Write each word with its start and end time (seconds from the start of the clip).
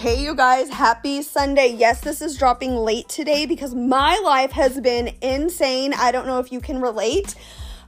Hey, 0.00 0.24
you 0.24 0.34
guys, 0.34 0.70
happy 0.70 1.20
Sunday. 1.20 1.74
Yes, 1.76 2.00
this 2.00 2.22
is 2.22 2.38
dropping 2.38 2.74
late 2.74 3.06
today 3.10 3.44
because 3.44 3.74
my 3.74 4.18
life 4.24 4.50
has 4.52 4.80
been 4.80 5.14
insane. 5.20 5.92
I 5.92 6.10
don't 6.10 6.26
know 6.26 6.38
if 6.38 6.50
you 6.50 6.58
can 6.58 6.80
relate. 6.80 7.34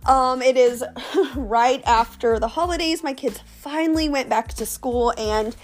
Um, 0.05 0.43
it 0.43 0.59
is 0.59 0.85
right 1.35 1.83
after 1.87 2.39
the 2.39 2.49
holidays. 2.49 3.03
My 3.03 3.15
kids 3.15 3.41
finally 3.63 4.11
went 4.11 4.29
back 4.29 4.49
to 4.49 4.67
school, 4.67 5.15
and 5.17 5.57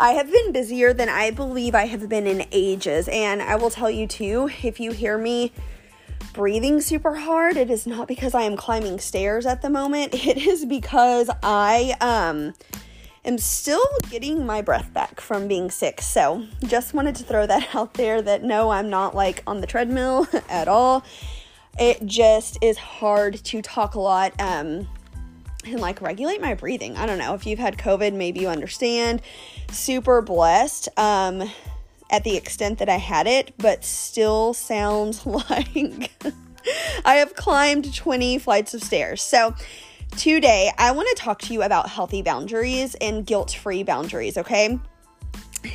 I 0.00 0.12
have 0.12 0.32
been 0.32 0.50
busier 0.50 0.94
than 0.94 1.10
I 1.10 1.30
believe 1.30 1.74
I 1.74 1.84
have 1.84 2.08
been 2.08 2.26
in 2.26 2.46
ages. 2.52 3.06
And 3.08 3.42
I 3.42 3.56
will 3.56 3.68
tell 3.68 3.90
you 3.90 4.06
too, 4.06 4.48
if 4.62 4.80
you 4.80 4.92
hear 4.92 5.18
me 5.18 5.52
breathing 6.32 6.80
super 6.80 7.16
hard, 7.16 7.58
it 7.58 7.68
is 7.68 7.86
not 7.86 8.08
because 8.08 8.32
I 8.32 8.44
am 8.44 8.56
climbing 8.56 8.98
stairs 8.98 9.44
at 9.44 9.60
the 9.60 9.68
moment. 9.68 10.14
It 10.26 10.38
is 10.38 10.64
because 10.64 11.28
I 11.42 11.94
um 12.00 12.54
am 13.24 13.38
still 13.38 13.84
getting 14.10 14.44
my 14.44 14.62
breath 14.62 14.92
back 14.92 15.20
from 15.20 15.48
being 15.48 15.70
sick. 15.70 16.00
So, 16.00 16.46
just 16.64 16.94
wanted 16.94 17.14
to 17.16 17.24
throw 17.24 17.46
that 17.46 17.74
out 17.74 17.94
there 17.94 18.22
that 18.22 18.42
no, 18.42 18.70
I'm 18.70 18.90
not 18.90 19.14
like 19.14 19.42
on 19.46 19.60
the 19.60 19.66
treadmill 19.66 20.26
at 20.48 20.68
all. 20.68 21.04
It 21.78 22.04
just 22.04 22.58
is 22.62 22.76
hard 22.76 23.42
to 23.44 23.62
talk 23.62 23.94
a 23.94 24.00
lot 24.00 24.38
um, 24.38 24.86
and 25.64 25.80
like 25.80 26.02
regulate 26.02 26.40
my 26.40 26.54
breathing. 26.54 26.96
I 26.96 27.06
don't 27.06 27.18
know 27.18 27.34
if 27.34 27.46
you've 27.46 27.58
had 27.58 27.78
COVID, 27.78 28.12
maybe 28.12 28.40
you 28.40 28.48
understand. 28.48 29.22
Super 29.70 30.20
blessed 30.20 30.88
um, 30.98 31.50
at 32.10 32.24
the 32.24 32.36
extent 32.36 32.78
that 32.78 32.90
I 32.90 32.98
had 32.98 33.26
it, 33.26 33.54
but 33.56 33.84
still 33.84 34.52
sounds 34.52 35.24
like 35.50 36.12
I 37.04 37.14
have 37.14 37.34
climbed 37.34 37.94
20 37.94 38.38
flights 38.38 38.74
of 38.74 38.82
stairs. 38.82 39.22
So, 39.22 39.54
Today, 40.16 40.70
I 40.78 40.92
want 40.92 41.08
to 41.08 41.14
talk 41.14 41.40
to 41.42 41.54
you 41.54 41.62
about 41.62 41.88
healthy 41.88 42.22
boundaries 42.22 42.94
and 43.00 43.26
guilt 43.26 43.50
free 43.50 43.82
boundaries, 43.82 44.36
okay? 44.36 44.78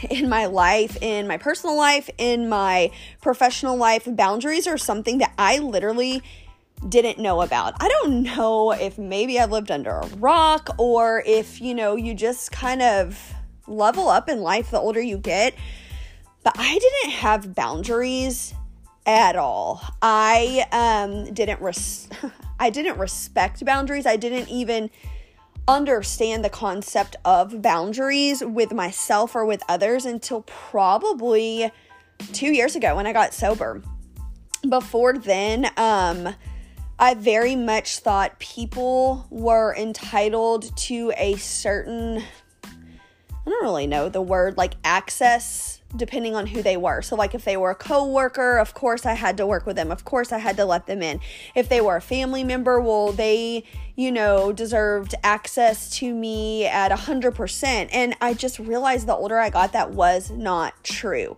In 0.10 0.30
my 0.30 0.46
life, 0.46 0.98
in 1.02 1.28
my 1.28 1.38
personal 1.38 1.76
life, 1.76 2.10
in 2.18 2.48
my 2.48 2.92
professional 3.22 3.76
life, 3.78 4.04
boundaries 4.06 4.68
are 4.68 4.78
something 4.78 5.18
that 5.18 5.34
I 5.38 5.58
literally 5.58 6.22
didn't 6.88 7.18
know 7.18 7.42
about. 7.42 7.74
I 7.82 7.88
don't 7.88 8.24
know 8.24 8.72
if 8.72 8.98
maybe 8.98 9.40
I 9.40 9.46
lived 9.46 9.72
under 9.72 9.92
a 9.92 10.08
rock 10.18 10.70
or 10.78 11.24
if, 11.26 11.60
you 11.60 11.74
know, 11.74 11.96
you 11.96 12.14
just 12.14 12.52
kind 12.52 12.82
of 12.82 13.34
level 13.68 14.08
up 14.08 14.30
in 14.30 14.42
life 14.42 14.72
the 14.72 14.80
older 14.80 15.02
you 15.02 15.18
get. 15.18 15.56
But 16.44 16.56
I 16.58 16.78
didn't 16.78 17.14
have 17.18 17.56
boundaries 17.56 18.54
at 19.06 19.36
all. 19.36 19.82
I 20.02 20.66
um 20.72 21.34
didn't 21.34 21.62
res- 21.62 22.08
I 22.60 22.70
didn't 22.70 22.98
respect 22.98 23.64
boundaries. 23.64 24.06
I 24.06 24.16
didn't 24.16 24.50
even 24.50 24.90
understand 25.68 26.46
the 26.46 26.50
concept 26.50 27.16
of 27.26 27.62
boundaries 27.62 28.44
with 28.44 28.74
myself 28.74 29.36
or 29.36 29.46
with 29.46 29.62
others 29.68 30.06
until 30.06 30.42
probably 30.44 31.72
2 32.34 32.48
years 32.48 32.76
ago 32.76 32.96
when 32.96 33.06
I 33.06 33.14
got 33.14 33.34
sober. 33.34 33.82
Before 34.68 35.14
then, 35.14 35.70
um 35.78 36.36
I 37.00 37.14
very 37.14 37.56
much 37.56 38.00
thought 38.00 38.40
people 38.40 39.28
were 39.30 39.76
entitled 39.76 40.76
to 40.78 41.14
a 41.16 41.36
certain 41.36 42.24
I 42.64 43.50
don't 43.50 43.64
really 43.64 43.88
know 43.88 44.10
the 44.10 44.22
word 44.22 44.58
like 44.58 44.74
access 44.84 45.77
depending 45.96 46.36
on 46.36 46.48
who 46.48 46.62
they 46.62 46.78
were. 46.78 47.02
So 47.02 47.16
like 47.16 47.34
if 47.34 47.46
they 47.46 47.58
were 47.58 47.72
a 47.72 47.76
coworker, 47.76 48.58
of 48.58 48.74
course 48.74 49.06
I 49.06 49.14
had 49.14 49.38
to 49.38 49.48
work 49.48 49.66
with 49.66 49.76
them. 49.76 49.92
Of 49.92 50.04
course 50.04 50.32
I 50.32 50.38
had 50.38 50.58
to 50.58 50.66
let 50.66 50.86
them 50.86 51.02
in. 51.02 51.20
If 51.56 51.70
they 51.70 51.82
were 51.82 51.96
a 51.96 52.02
family 52.02 52.44
member, 52.44 52.80
well 52.82 53.12
they, 53.12 53.64
you 53.96 54.12
know, 54.12 54.52
deserved 54.52 55.16
access 55.24 55.90
to 55.98 56.14
me 56.14 56.66
at 56.66 56.92
100%. 56.92 57.90
And 57.92 58.16
I 58.20 58.34
just 58.34 58.60
realized 58.60 59.08
the 59.08 59.16
older 59.16 59.40
I 59.40 59.50
got 59.50 59.74
that 59.74 59.92
was 59.92 60.30
not 60.30 60.84
true. 60.84 61.38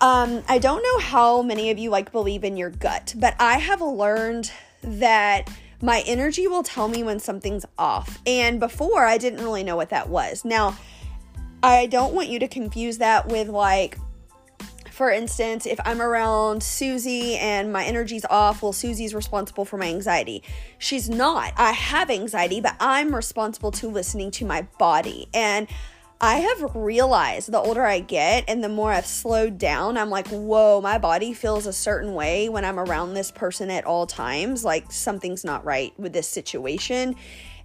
Um, 0.00 0.42
I 0.48 0.58
don't 0.58 0.82
know 0.82 0.98
how 0.98 1.42
many 1.42 1.70
of 1.70 1.78
you 1.78 1.90
like 1.90 2.10
believe 2.10 2.42
in 2.42 2.56
your 2.56 2.70
gut, 2.70 3.14
but 3.16 3.36
I 3.38 3.58
have 3.58 3.80
learned 3.80 4.50
that 4.82 5.48
my 5.80 6.02
energy 6.06 6.46
will 6.46 6.62
tell 6.62 6.88
me 6.88 7.02
when 7.02 7.20
something's 7.20 7.66
off. 7.78 8.20
And 8.26 8.58
before 8.58 9.04
I 9.04 9.18
didn't 9.18 9.44
really 9.44 9.62
know 9.62 9.76
what 9.76 9.90
that 9.90 10.08
was. 10.08 10.44
Now, 10.44 10.76
I 11.62 11.86
don't 11.86 12.12
want 12.14 12.28
you 12.28 12.38
to 12.40 12.48
confuse 12.48 12.98
that 12.98 13.28
with 13.28 13.48
like 13.48 13.98
for 14.92 15.10
instance, 15.10 15.64
if 15.64 15.80
I'm 15.86 16.02
around 16.02 16.62
Susie 16.62 17.36
and 17.36 17.72
my 17.72 17.82
energy's 17.82 18.26
off, 18.26 18.62
well, 18.62 18.74
Susie's 18.74 19.14
responsible 19.14 19.64
for 19.64 19.78
my 19.78 19.86
anxiety. 19.86 20.42
She's 20.78 21.08
not. 21.08 21.54
I 21.56 21.72
have 21.72 22.10
anxiety, 22.10 22.60
but 22.60 22.76
I'm 22.78 23.14
responsible 23.14 23.70
to 23.72 23.88
listening 23.88 24.30
to 24.32 24.44
my 24.44 24.62
body. 24.78 25.28
And 25.32 25.66
I 26.20 26.36
have 26.36 26.76
realized 26.76 27.50
the 27.50 27.58
older 27.58 27.84
I 27.84 28.00
get 28.00 28.44
and 28.46 28.62
the 28.62 28.68
more 28.68 28.92
I've 28.92 29.06
slowed 29.06 29.58
down, 29.58 29.96
I'm 29.96 30.10
like, 30.10 30.28
whoa, 30.28 30.80
my 30.80 30.98
body 30.98 31.32
feels 31.32 31.66
a 31.66 31.72
certain 31.72 32.14
way 32.14 32.48
when 32.48 32.64
I'm 32.64 32.78
around 32.78 33.14
this 33.14 33.32
person 33.32 33.70
at 33.70 33.86
all 33.86 34.06
times. 34.06 34.62
Like 34.64 34.92
something's 34.92 35.44
not 35.44 35.64
right 35.64 35.98
with 35.98 36.12
this 36.12 36.28
situation. 36.28 37.16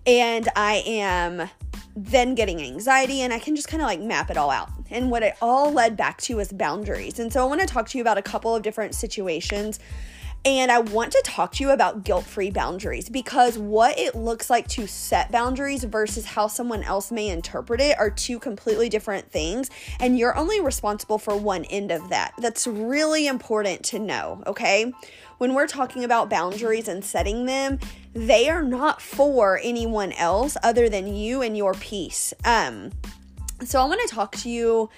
And 0.07 0.47
I 0.56 0.84
am 0.85 1.50
then 1.97 2.34
getting 2.34 2.62
anxiety 2.62 3.22
and 3.22 3.34
I 3.34 3.40
can 3.40 3.56
just 3.57 3.68
kind 3.68 3.81
of 3.81 3.88
like 3.88 4.00
map 4.00 4.31
it 4.31 4.38
all 4.38 4.50
out. 4.50 4.69
And 4.90 5.12
what 5.12 5.22
it 5.22 5.35
all 5.41 5.73
led 5.73 5.97
back 5.97 6.19
to 6.22 6.38
was 6.38 6.53
boundaries. 6.53 7.19
And 7.19 7.31
so 7.34 7.44
I 7.44 7.45
want 7.45 7.59
to 7.59 7.68
talk 7.68 7.90
to 7.90 7.97
you 7.97 8.01
about 8.01 8.18
a 8.18 8.22
couple 8.22 8.56
of 8.56 8.63
different 8.63 8.95
situations. 8.95 9.79
And 10.47 10.72
I 10.72 10.80
want 10.80 11.12
to 11.12 11.22
talk 11.25 11.52
to 11.56 11.63
you 11.66 11.72
about 11.72 12.06
guilt 12.06 12.24
free 12.24 12.52
boundaries 12.52 13.09
because 13.09 13.58
what 13.58 14.00
it 14.00 14.16
looks 14.16 14.50
like 14.50 14.66
to 14.69 14.88
set 14.88 15.30
boundaries 15.30 15.84
versus 15.84 16.24
how 16.24 16.47
someone 16.47 16.84
else 16.84 17.12
may 17.12 17.28
interpret 17.28 17.81
it 17.81 18.00
are 18.00 18.09
two 18.09 18.40
completely 18.40 18.88
different 18.88 19.30
things. 19.30 19.69
And 20.00 20.18
you're 20.18 20.38
only 20.38 20.62
responsible 20.62 21.18
for 21.18 21.36
one 21.36 21.66
end 21.66 21.91
of 21.91 22.07
that. 22.12 22.31
That's 22.38 22.66
really 22.66 23.28
important 23.28 23.84
to 23.88 24.00
know, 24.00 24.41
okay? 24.47 24.94
When 25.38 25.53
we're 25.53 25.68
talking 25.68 26.06
about 26.06 26.30
boundaries 26.30 26.88
and 26.88 27.03
setting 27.03 27.46
them, 27.46 27.80
they 28.13 28.47
are 28.47 28.63
not 28.63 29.02
for 29.02 29.59
anyone 29.62 30.13
else 30.13 30.56
other 30.63 30.88
than 30.88 31.13
you 31.13 31.41
and 31.41 31.57
your 31.57 31.74
peace. 31.74 32.34
Um, 32.46 32.94
so 33.66 33.81
I 33.81 33.86
want 33.86 34.00
to 34.07 34.16
talk 34.16 34.31
to 34.38 34.50
you 34.50 34.90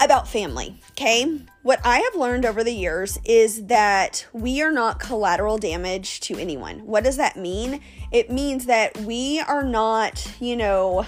about 0.00 0.28
family, 0.28 0.80
okay? 0.92 1.40
What 1.62 1.80
I 1.84 1.98
have 1.98 2.14
learned 2.14 2.44
over 2.44 2.62
the 2.62 2.72
years 2.72 3.18
is 3.24 3.66
that 3.66 4.26
we 4.32 4.60
are 4.62 4.72
not 4.72 5.00
collateral 5.00 5.58
damage 5.58 6.20
to 6.20 6.36
anyone. 6.36 6.86
What 6.86 7.04
does 7.04 7.16
that 7.16 7.36
mean? 7.36 7.80
It 8.12 8.30
means 8.30 8.66
that 8.66 8.96
we 8.98 9.40
are 9.40 9.62
not, 9.62 10.32
you 10.40 10.56
know, 10.56 11.06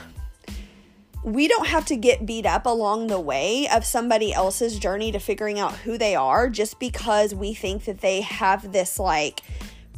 we 1.23 1.49
don't 1.49 1.67
have 1.67 1.85
to 1.87 1.97
get 1.97 2.25
beat 2.25 2.47
up 2.47 2.67
along 2.67 3.09
the 3.09 3.19
way 3.19 3.69
of 3.69 3.85
somebody 3.85 4.33
else's 4.33 4.79
journey 4.79 5.11
to 5.11 5.19
figuring 5.19 5.59
out 5.59 5.75
who 5.75 5.99
they 5.99 6.15
are 6.15 6.49
just 6.49 6.79
because 6.79 7.35
we 7.35 7.53
think 7.53 7.85
that 7.85 8.01
they 8.01 8.21
have 8.21 8.73
this 8.73 9.01
like 9.01 9.41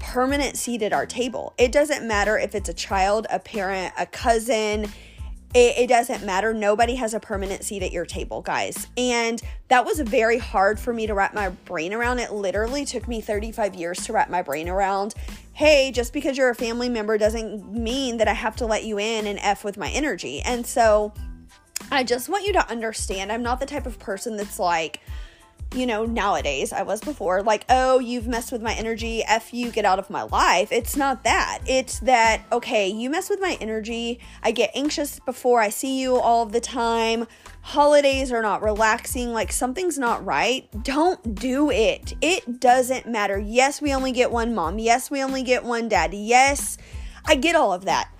permanent 0.00 0.56
seat 0.56 0.82
at 0.82 0.92
our 0.92 1.04
table. 1.04 1.52
It 1.58 1.70
doesn't 1.70 2.06
matter 2.06 2.38
if 2.38 2.54
it's 2.54 2.68
a 2.68 2.74
child, 2.74 3.26
a 3.30 3.38
parent, 3.38 3.92
a 3.98 4.06
cousin. 4.06 4.90
It, 5.54 5.78
it, 5.78 5.86
doesn't 5.88 6.26
matter. 6.26 6.52
Nobody 6.52 6.96
has 6.96 7.14
a 7.14 7.20
permanent 7.20 7.64
seat 7.64 7.82
at 7.82 7.90
your 7.90 8.04
table, 8.04 8.42
guys. 8.42 8.86
And 8.98 9.40
that 9.68 9.86
was 9.86 9.98
very 10.00 10.36
hard 10.36 10.78
for 10.78 10.92
me 10.92 11.06
to 11.06 11.14
wrap 11.14 11.32
my 11.32 11.48
brain 11.48 11.94
around. 11.94 12.18
It 12.18 12.32
literally 12.32 12.84
took 12.84 13.08
me 13.08 13.22
35 13.22 13.74
years 13.74 14.04
to 14.04 14.12
wrap 14.12 14.28
my 14.28 14.42
brain 14.42 14.68
around. 14.68 15.14
Hey, 15.54 15.90
just 15.90 16.12
because 16.12 16.36
you're 16.36 16.50
a 16.50 16.54
family 16.54 16.90
member 16.90 17.16
doesn't 17.16 17.72
mean 17.72 18.18
that 18.18 18.28
I 18.28 18.34
have 18.34 18.56
to 18.56 18.66
let 18.66 18.84
you 18.84 18.98
in 18.98 19.26
and 19.26 19.38
F 19.38 19.64
with 19.64 19.78
my 19.78 19.88
energy. 19.88 20.40
And 20.42 20.66
so 20.66 21.14
I 21.90 22.04
just 22.04 22.28
want 22.28 22.46
you 22.46 22.52
to 22.52 22.70
understand 22.70 23.32
I'm 23.32 23.42
not 23.42 23.58
the 23.58 23.66
type 23.66 23.86
of 23.86 23.98
person 23.98 24.36
that's 24.36 24.58
like, 24.58 25.00
you 25.74 25.86
know, 25.86 26.06
nowadays, 26.06 26.72
I 26.72 26.82
was 26.82 27.00
before, 27.00 27.42
like, 27.42 27.64
oh, 27.68 27.98
you've 27.98 28.26
messed 28.26 28.52
with 28.52 28.62
my 28.62 28.72
energy, 28.72 29.22
F 29.24 29.52
you, 29.52 29.70
get 29.70 29.84
out 29.84 29.98
of 29.98 30.08
my 30.08 30.22
life. 30.22 30.72
It's 30.72 30.96
not 30.96 31.24
that. 31.24 31.60
It's 31.66 32.00
that, 32.00 32.42
okay, 32.50 32.88
you 32.88 33.10
mess 33.10 33.28
with 33.28 33.40
my 33.40 33.58
energy. 33.60 34.18
I 34.42 34.50
get 34.50 34.70
anxious 34.74 35.20
before 35.20 35.60
I 35.60 35.68
see 35.68 36.00
you 36.00 36.16
all 36.16 36.46
the 36.46 36.60
time. 36.60 37.26
Holidays 37.60 38.32
are 38.32 38.40
not 38.40 38.62
relaxing. 38.62 39.34
Like, 39.34 39.52
something's 39.52 39.98
not 39.98 40.24
right. 40.24 40.68
Don't 40.84 41.34
do 41.34 41.70
it. 41.70 42.14
It 42.22 42.60
doesn't 42.60 43.06
matter. 43.06 43.38
Yes, 43.38 43.82
we 43.82 43.92
only 43.92 44.12
get 44.12 44.30
one 44.30 44.54
mom. 44.54 44.78
Yes, 44.78 45.10
we 45.10 45.22
only 45.22 45.42
get 45.42 45.64
one 45.64 45.88
dad. 45.88 46.14
Yes, 46.14 46.78
I 47.26 47.34
get 47.34 47.54
all 47.54 47.74
of 47.74 47.84
that. 47.84 48.10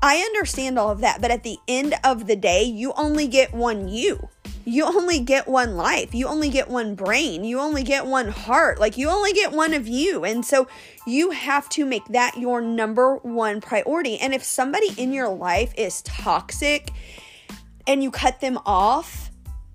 I 0.00 0.18
understand 0.18 0.78
all 0.78 0.90
of 0.90 1.00
that. 1.00 1.20
But 1.20 1.32
at 1.32 1.42
the 1.42 1.58
end 1.66 1.94
of 2.04 2.28
the 2.28 2.36
day, 2.36 2.62
you 2.62 2.92
only 2.96 3.26
get 3.26 3.52
one 3.52 3.88
you 3.88 4.28
you 4.64 4.84
only 4.84 5.18
get 5.20 5.48
one 5.48 5.76
life. 5.76 6.14
You 6.14 6.26
only 6.28 6.48
get 6.48 6.68
one 6.68 6.94
brain. 6.94 7.44
You 7.44 7.60
only 7.60 7.82
get 7.82 8.06
one 8.06 8.28
heart. 8.28 8.78
Like 8.78 8.96
you 8.96 9.08
only 9.08 9.32
get 9.32 9.52
one 9.52 9.74
of 9.74 9.88
you. 9.88 10.24
And 10.24 10.44
so 10.44 10.68
you 11.06 11.30
have 11.30 11.68
to 11.70 11.84
make 11.84 12.04
that 12.06 12.36
your 12.36 12.60
number 12.60 13.16
one 13.16 13.60
priority. 13.60 14.18
And 14.18 14.34
if 14.34 14.44
somebody 14.44 14.88
in 14.96 15.12
your 15.12 15.28
life 15.28 15.72
is 15.76 16.02
toxic 16.02 16.90
and 17.86 18.02
you 18.02 18.10
cut 18.10 18.40
them 18.40 18.58
off, 18.64 19.30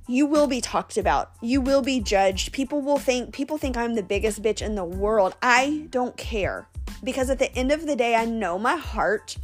you 0.08 0.26
will 0.26 0.48
be 0.48 0.62
talked 0.62 0.98
about. 0.98 1.32
You 1.42 1.60
will 1.60 1.82
be 1.82 2.00
judged. 2.00 2.54
People 2.54 2.82
will 2.82 2.98
think 2.98 3.34
people 3.34 3.58
think 3.58 3.76
I'm 3.76 3.96
the 3.96 4.04
biggest 4.04 4.42
bitch 4.42 4.62
in 4.62 4.76
the 4.76 4.86
world. 4.86 5.36
I 5.42 5.88
don't 5.90 6.16
care. 6.16 6.70
Because 7.04 7.30
at 7.30 7.40
the 7.40 7.54
end 7.54 7.72
of 7.72 7.86
the 7.86 7.96
day, 7.96 8.16
I 8.16 8.26
know 8.26 8.58
my 8.58 8.78
heart. 8.78 9.36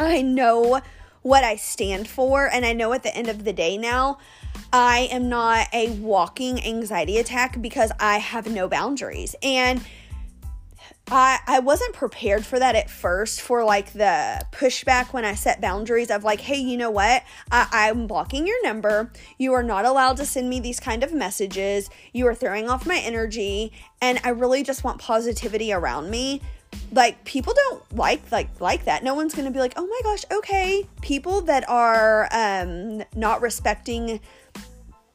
I 0.00 0.22
know 0.22 0.80
what 1.22 1.44
I 1.44 1.56
stand 1.56 2.08
for. 2.08 2.46
And 2.52 2.64
I 2.64 2.72
know 2.72 2.92
at 2.92 3.02
the 3.02 3.16
end 3.16 3.28
of 3.28 3.44
the 3.44 3.52
day 3.52 3.78
now, 3.78 4.18
I 4.72 5.08
am 5.10 5.28
not 5.28 5.68
a 5.72 5.90
walking 5.90 6.64
anxiety 6.64 7.18
attack 7.18 7.60
because 7.60 7.92
I 7.98 8.18
have 8.18 8.46
no 8.50 8.68
boundaries. 8.68 9.34
And 9.42 9.82
I, 11.08 11.40
I 11.46 11.58
wasn't 11.58 11.94
prepared 11.94 12.46
for 12.46 12.58
that 12.58 12.74
at 12.74 12.88
first 12.88 13.42
for 13.42 13.64
like 13.64 13.92
the 13.92 14.40
pushback 14.52 15.12
when 15.12 15.24
I 15.24 15.34
set 15.34 15.60
boundaries 15.60 16.10
of 16.10 16.24
like, 16.24 16.40
hey, 16.40 16.56
you 16.56 16.76
know 16.76 16.90
what? 16.90 17.22
I, 17.50 17.68
I'm 17.70 18.06
blocking 18.06 18.46
your 18.46 18.62
number. 18.62 19.10
You 19.36 19.52
are 19.52 19.62
not 19.62 19.84
allowed 19.84 20.16
to 20.18 20.24
send 20.24 20.48
me 20.48 20.60
these 20.60 20.80
kind 20.80 21.02
of 21.02 21.12
messages. 21.12 21.90
You 22.12 22.26
are 22.28 22.34
throwing 22.34 22.70
off 22.70 22.86
my 22.86 22.98
energy. 22.98 23.72
And 24.00 24.20
I 24.24 24.30
really 24.30 24.62
just 24.62 24.84
want 24.84 25.00
positivity 25.00 25.72
around 25.72 26.08
me 26.08 26.40
like 26.92 27.24
people 27.24 27.54
don't 27.54 27.96
like 27.96 28.30
like 28.30 28.48
like 28.60 28.84
that. 28.84 29.02
No 29.02 29.14
one's 29.14 29.34
gonna 29.34 29.50
be 29.50 29.58
like 29.58 29.74
oh 29.76 29.86
my 29.86 30.00
gosh 30.02 30.24
okay. 30.30 30.86
People 31.00 31.40
that 31.42 31.68
are 31.68 32.28
um 32.32 33.02
not 33.14 33.40
respecting 33.40 34.20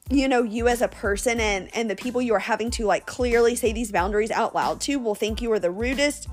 you 0.09 0.27
know 0.27 0.41
you 0.41 0.67
as 0.67 0.81
a 0.81 0.87
person 0.87 1.39
and 1.39 1.69
and 1.75 1.89
the 1.89 1.95
people 1.95 2.21
you 2.21 2.33
are 2.33 2.39
having 2.39 2.71
to 2.71 2.85
like 2.85 3.05
clearly 3.05 3.55
say 3.55 3.73
these 3.73 3.91
boundaries 3.91 4.31
out 4.31 4.55
loud 4.55 4.79
to 4.81 4.97
will 4.97 5.15
think 5.15 5.41
you 5.41 5.51
are 5.51 5.59
the 5.59 5.71
rudest. 5.71 6.27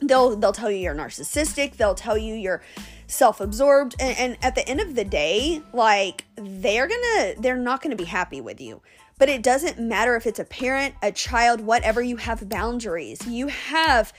They'll 0.00 0.36
they'll 0.36 0.52
tell 0.52 0.70
you 0.70 0.78
you're 0.78 0.94
narcissistic. 0.94 1.76
They'll 1.76 1.94
tell 1.94 2.16
you 2.16 2.34
you're 2.34 2.62
self-absorbed. 3.06 3.96
And, 3.98 4.16
and 4.18 4.38
at 4.42 4.54
the 4.54 4.66
end 4.68 4.80
of 4.80 4.94
the 4.94 5.04
day 5.04 5.62
like 5.72 6.24
they're 6.36 6.86
gonna 6.86 7.34
they're 7.38 7.56
not 7.56 7.82
gonna 7.82 7.96
be 7.96 8.04
happy 8.04 8.40
with 8.40 8.60
you 8.60 8.82
but 9.20 9.28
it 9.28 9.42
doesn't 9.42 9.78
matter 9.78 10.16
if 10.16 10.26
it's 10.26 10.40
a 10.40 10.44
parent 10.44 10.94
a 11.02 11.12
child 11.12 11.60
whatever 11.60 12.02
you 12.02 12.16
have 12.16 12.48
boundaries. 12.48 13.24
You 13.28 13.46
have 13.48 14.12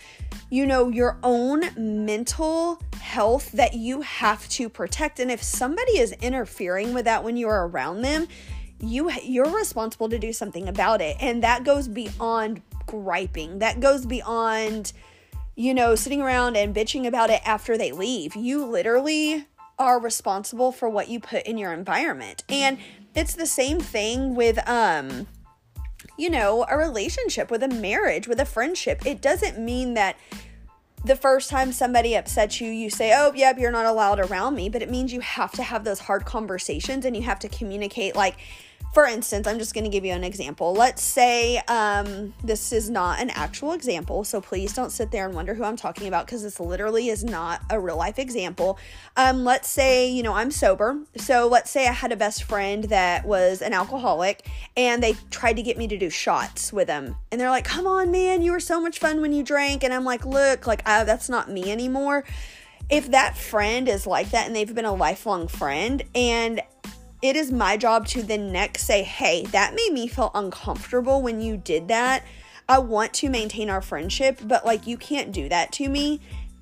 you 0.49 0.65
know 0.65 0.87
your 0.89 1.17
own 1.23 1.63
mental 1.75 2.79
health 3.01 3.51
that 3.53 3.73
you 3.73 4.01
have 4.01 4.47
to 4.49 4.69
protect. 4.69 5.19
And 5.19 5.31
if 5.31 5.41
somebody 5.41 5.97
is 5.97 6.13
interfering 6.21 6.93
with 6.93 7.05
that 7.05 7.23
when 7.23 7.35
you're 7.35 7.67
around 7.67 8.03
them 8.03 8.27
you 8.79 9.11
you're 9.23 9.49
responsible 9.49 10.07
to 10.07 10.19
do 10.19 10.31
something 10.31 10.67
about 10.69 11.01
it. 11.01 11.17
And 11.19 11.43
that 11.43 11.63
goes 11.63 11.87
beyond 11.87 12.61
griping. 12.85 13.59
That 13.59 13.79
goes 13.79 14.05
beyond 14.05 14.93
you 15.55 15.73
know 15.73 15.95
sitting 15.95 16.21
around 16.21 16.55
and 16.57 16.75
bitching 16.75 17.07
about 17.07 17.31
it 17.31 17.41
after 17.43 17.75
they 17.75 17.91
leave. 17.91 18.35
You 18.35 18.65
literally 18.65 19.47
are 19.81 19.99
responsible 19.99 20.71
for 20.71 20.87
what 20.87 21.09
you 21.09 21.19
put 21.19 21.43
in 21.43 21.57
your 21.57 21.73
environment 21.73 22.43
and 22.47 22.77
it's 23.15 23.33
the 23.33 23.47
same 23.47 23.79
thing 23.79 24.35
with 24.35 24.59
um 24.69 25.25
you 26.17 26.29
know 26.29 26.65
a 26.69 26.77
relationship 26.77 27.49
with 27.49 27.63
a 27.63 27.67
marriage 27.67 28.27
with 28.27 28.39
a 28.39 28.45
friendship 28.45 29.03
it 29.05 29.21
doesn't 29.21 29.57
mean 29.57 29.95
that 29.95 30.15
the 31.03 31.15
first 31.15 31.49
time 31.49 31.71
somebody 31.71 32.15
upsets 32.15 32.61
you, 32.61 32.69
you 32.69 32.91
say, 32.91 33.11
Oh, 33.15 33.33
yep, 33.33 33.57
you're 33.57 33.71
not 33.71 33.87
allowed 33.87 34.19
around 34.19 34.55
me. 34.55 34.69
But 34.69 34.81
it 34.81 34.89
means 34.91 35.11
you 35.11 35.21
have 35.21 35.51
to 35.53 35.63
have 35.63 35.83
those 35.83 35.99
hard 35.99 36.25
conversations 36.25 37.05
and 37.05 37.15
you 37.15 37.23
have 37.23 37.39
to 37.39 37.49
communicate, 37.49 38.15
like, 38.15 38.37
for 38.93 39.05
instance, 39.05 39.47
I'm 39.47 39.57
just 39.57 39.73
going 39.73 39.85
to 39.85 39.89
give 39.89 40.03
you 40.03 40.11
an 40.11 40.23
example. 40.23 40.73
Let's 40.73 41.01
say 41.01 41.57
um, 41.67 42.33
this 42.43 42.73
is 42.73 42.89
not 42.89 43.21
an 43.21 43.29
actual 43.29 43.71
example, 43.71 44.23
so 44.23 44.41
please 44.41 44.73
don't 44.73 44.89
sit 44.89 45.11
there 45.11 45.25
and 45.25 45.33
wonder 45.33 45.53
who 45.53 45.63
I'm 45.63 45.77
talking 45.77 46.07
about 46.07 46.25
because 46.25 46.43
this 46.43 46.59
literally 46.59 47.07
is 47.07 47.23
not 47.23 47.61
a 47.69 47.79
real 47.79 47.95
life 47.95 48.19
example. 48.19 48.77
Um, 49.15 49.45
let's 49.45 49.69
say, 49.69 50.09
you 50.09 50.23
know, 50.23 50.33
I'm 50.33 50.51
sober. 50.51 50.99
So 51.15 51.47
let's 51.47 51.71
say 51.71 51.87
I 51.87 51.93
had 51.93 52.11
a 52.11 52.17
best 52.17 52.43
friend 52.43 52.83
that 52.85 53.25
was 53.25 53.61
an 53.61 53.71
alcoholic 53.73 54.45
and 54.75 55.01
they 55.01 55.15
tried 55.29 55.53
to 55.53 55.63
get 55.63 55.77
me 55.77 55.87
to 55.87 55.97
do 55.97 56.09
shots 56.09 56.73
with 56.73 56.87
them. 56.87 57.15
And 57.31 57.39
they're 57.39 57.49
like, 57.49 57.65
come 57.65 57.87
on, 57.87 58.11
man, 58.11 58.41
you 58.41 58.51
were 58.51 58.59
so 58.59 58.81
much 58.81 58.99
fun 58.99 59.21
when 59.21 59.31
you 59.31 59.43
drank. 59.43 59.83
And 59.83 59.93
I'm 59.93 60.03
like, 60.03 60.25
look, 60.25 60.67
like, 60.67 60.87
I, 60.87 61.05
that's 61.05 61.29
not 61.29 61.49
me 61.49 61.71
anymore 61.71 62.25
if 62.89 63.11
that 63.11 63.37
friend 63.37 63.87
is 63.87 64.05
like 64.05 64.31
that 64.31 64.47
and 64.47 64.55
they've 64.55 64.75
been 64.75 64.83
a 64.83 64.93
lifelong 64.93 65.47
friend 65.47 66.03
and 66.13 66.61
it 67.21 67.35
is 67.35 67.51
my 67.51 67.77
job 67.77 68.07
to 68.07 68.23
then 68.23 68.51
next 68.51 68.83
say, 68.83 69.03
hey, 69.03 69.45
that 69.47 69.75
made 69.75 69.93
me 69.93 70.07
feel 70.07 70.31
uncomfortable 70.33 71.21
when 71.21 71.41
you 71.41 71.57
did 71.57 71.87
that. 71.89 72.23
I 72.67 72.79
want 72.79 73.13
to 73.15 73.29
maintain 73.29 73.69
our 73.69 73.81
friendship, 73.81 74.39
but 74.43 74.65
like 74.65 74.87
you 74.87 74.97
can't 74.97 75.31
do 75.31 75.49
that 75.49 75.71
to 75.73 75.89
me. 75.89 76.21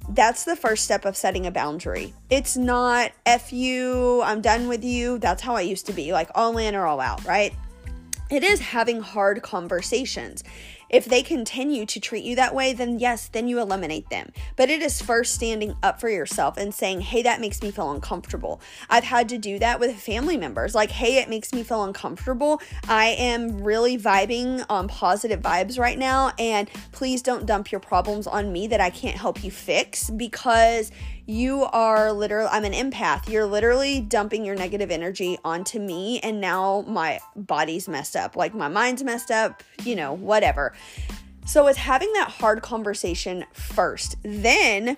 That's 0.09 0.43
the 0.43 0.55
first 0.55 0.85
step 0.85 1.05
of 1.05 1.15
setting 1.15 1.45
a 1.45 1.51
boundary. 1.51 2.13
It's 2.29 2.57
not 2.57 3.11
F 3.25 3.53
you, 3.53 4.21
I'm 4.23 4.41
done 4.41 4.67
with 4.67 4.83
you. 4.83 5.19
That's 5.19 5.41
how 5.41 5.55
I 5.55 5.61
used 5.61 5.85
to 5.85 5.93
be, 5.93 6.11
like 6.11 6.31
all 6.33 6.57
in 6.57 6.75
or 6.75 6.87
all 6.87 6.99
out, 6.99 7.23
right? 7.25 7.53
It 8.31 8.43
is 8.43 8.59
having 8.59 9.01
hard 9.01 9.41
conversations. 9.43 10.43
If 10.89 11.05
they 11.05 11.21
continue 11.21 11.85
to 11.85 11.99
treat 11.99 12.23
you 12.23 12.35
that 12.35 12.55
way, 12.55 12.73
then 12.73 12.99
yes, 12.99 13.27
then 13.27 13.47
you 13.47 13.59
eliminate 13.59 14.09
them. 14.09 14.31
But 14.55 14.69
it 14.69 14.81
is 14.81 15.01
first 15.01 15.35
standing 15.35 15.75
up 15.83 15.99
for 15.99 16.09
yourself 16.09 16.57
and 16.57 16.73
saying, 16.73 17.01
hey, 17.01 17.21
that 17.23 17.41
makes 17.41 17.61
me 17.61 17.71
feel 17.71 17.91
uncomfortable. 17.91 18.61
I've 18.89 19.03
had 19.03 19.29
to 19.29 19.37
do 19.37 19.59
that 19.59 19.79
with 19.79 19.95
family 19.99 20.37
members. 20.37 20.73
Like, 20.73 20.91
hey, 20.91 21.17
it 21.17 21.29
makes 21.29 21.53
me 21.53 21.63
feel 21.63 21.83
uncomfortable. 21.83 22.61
I 22.87 23.07
am 23.07 23.63
really 23.63 23.97
vibing 23.97 24.65
on 24.69 24.87
positive 24.87 25.41
vibes 25.41 25.79
right 25.79 25.97
now. 25.97 26.33
And 26.39 26.69
please 26.91 27.21
don't 27.21 27.45
dump 27.45 27.71
your 27.71 27.81
problems 27.81 28.27
on 28.27 28.51
me 28.51 28.67
that 28.67 28.81
I 28.81 28.89
can't 28.89 29.17
help 29.17 29.43
you 29.43 29.51
fix 29.51 30.09
because 30.09 30.91
you 31.29 31.63
are 31.65 32.11
literally 32.11 32.49
I'm 32.51 32.65
an 32.65 32.73
empath. 32.73 33.29
You're 33.29 33.45
literally 33.45 34.01
dumping 34.01 34.43
your 34.43 34.55
negative 34.55 34.89
energy 34.89 35.37
onto 35.45 35.79
me 35.79 36.19
and 36.21 36.41
now 36.41 36.83
my 36.87 37.19
body's 37.35 37.87
messed 37.87 38.15
up. 38.15 38.35
Like 38.35 38.55
my 38.55 38.67
mind's 38.67 39.03
messed 39.03 39.29
up, 39.29 39.61
you 39.83 39.95
know, 39.95 40.13
whatever. 40.13 40.73
So 41.45 41.67
it's 41.67 41.77
having 41.77 42.11
that 42.13 42.29
hard 42.29 42.63
conversation 42.63 43.45
first. 43.53 44.15
Then 44.23 44.97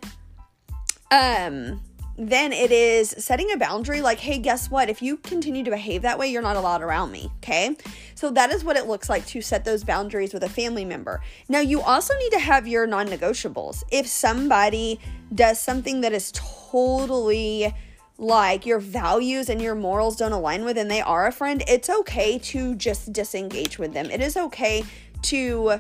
um 1.12 1.81
then 2.18 2.52
it 2.54 2.72
is 2.72 3.16
setting 3.18 3.52
a 3.52 3.58
boundary 3.58 4.02
like, 4.02 4.19
hey, 4.19 4.38
guess 4.38 4.69
what? 4.69 4.90
If 4.90 5.02
you 5.02 5.18
continue 5.18 5.63
to 5.63 5.72
behave 5.72 6.02
that 6.04 6.19
way, 6.19 6.28
you're 6.28 6.42
not 6.42 6.56
allowed 6.56 6.81
around 6.81 7.12
me. 7.12 7.31
Okay. 7.38 7.75
So 8.16 8.30
that 8.31 8.52
is 8.52 8.63
what 8.63 8.78
it 8.78 8.88
looks 8.88 9.10
like 9.10 9.25
to 9.28 9.42
set 9.42 9.66
those 9.66 9.84
boundaries 9.84 10.34
with 10.34 10.44
a 10.44 10.50
family 10.50 10.86
member. 10.86 11.22
Now, 11.50 11.60
you 11.60 11.81
also 11.81 12.13
need 12.18 12.31
to 12.31 12.40
have 12.40 12.68
your 12.68 12.86
non 12.86 13.08
negotiables. 13.08 13.84
If 13.92 14.08
somebody 14.08 15.00
does 15.34 15.60
something 15.60 16.02
that 16.02 16.13
is 16.13 16.31
totally 16.36 17.74
like 18.18 18.66
your 18.68 18.80
values 18.80 19.50
and 19.50 19.60
your 19.60 19.74
morals 19.74 20.16
don't 20.16 20.31
align 20.31 20.63
with 20.63 20.78
and 20.78 20.92
they 20.92 21.02
are 21.02 21.28
a 21.28 21.31
friend, 21.31 21.63
it's 21.68 21.90
okay 21.90 22.38
to 22.40 22.75
just 22.75 23.12
disengage 23.12 23.80
with 23.80 23.94
them. 23.94 24.12
It 24.12 24.22
is 24.22 24.38
okay 24.38 24.84
to 25.24 25.80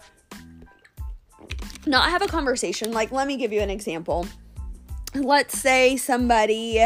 not 1.85 2.09
have 2.09 2.21
a 2.21 2.27
conversation. 2.27 2.91
Like, 2.91 3.11
let 3.11 3.27
me 3.27 3.37
give 3.37 3.51
you 3.51 3.61
an 3.61 3.69
example 3.69 4.27
let's 5.13 5.57
say 5.57 5.97
somebody 5.97 6.85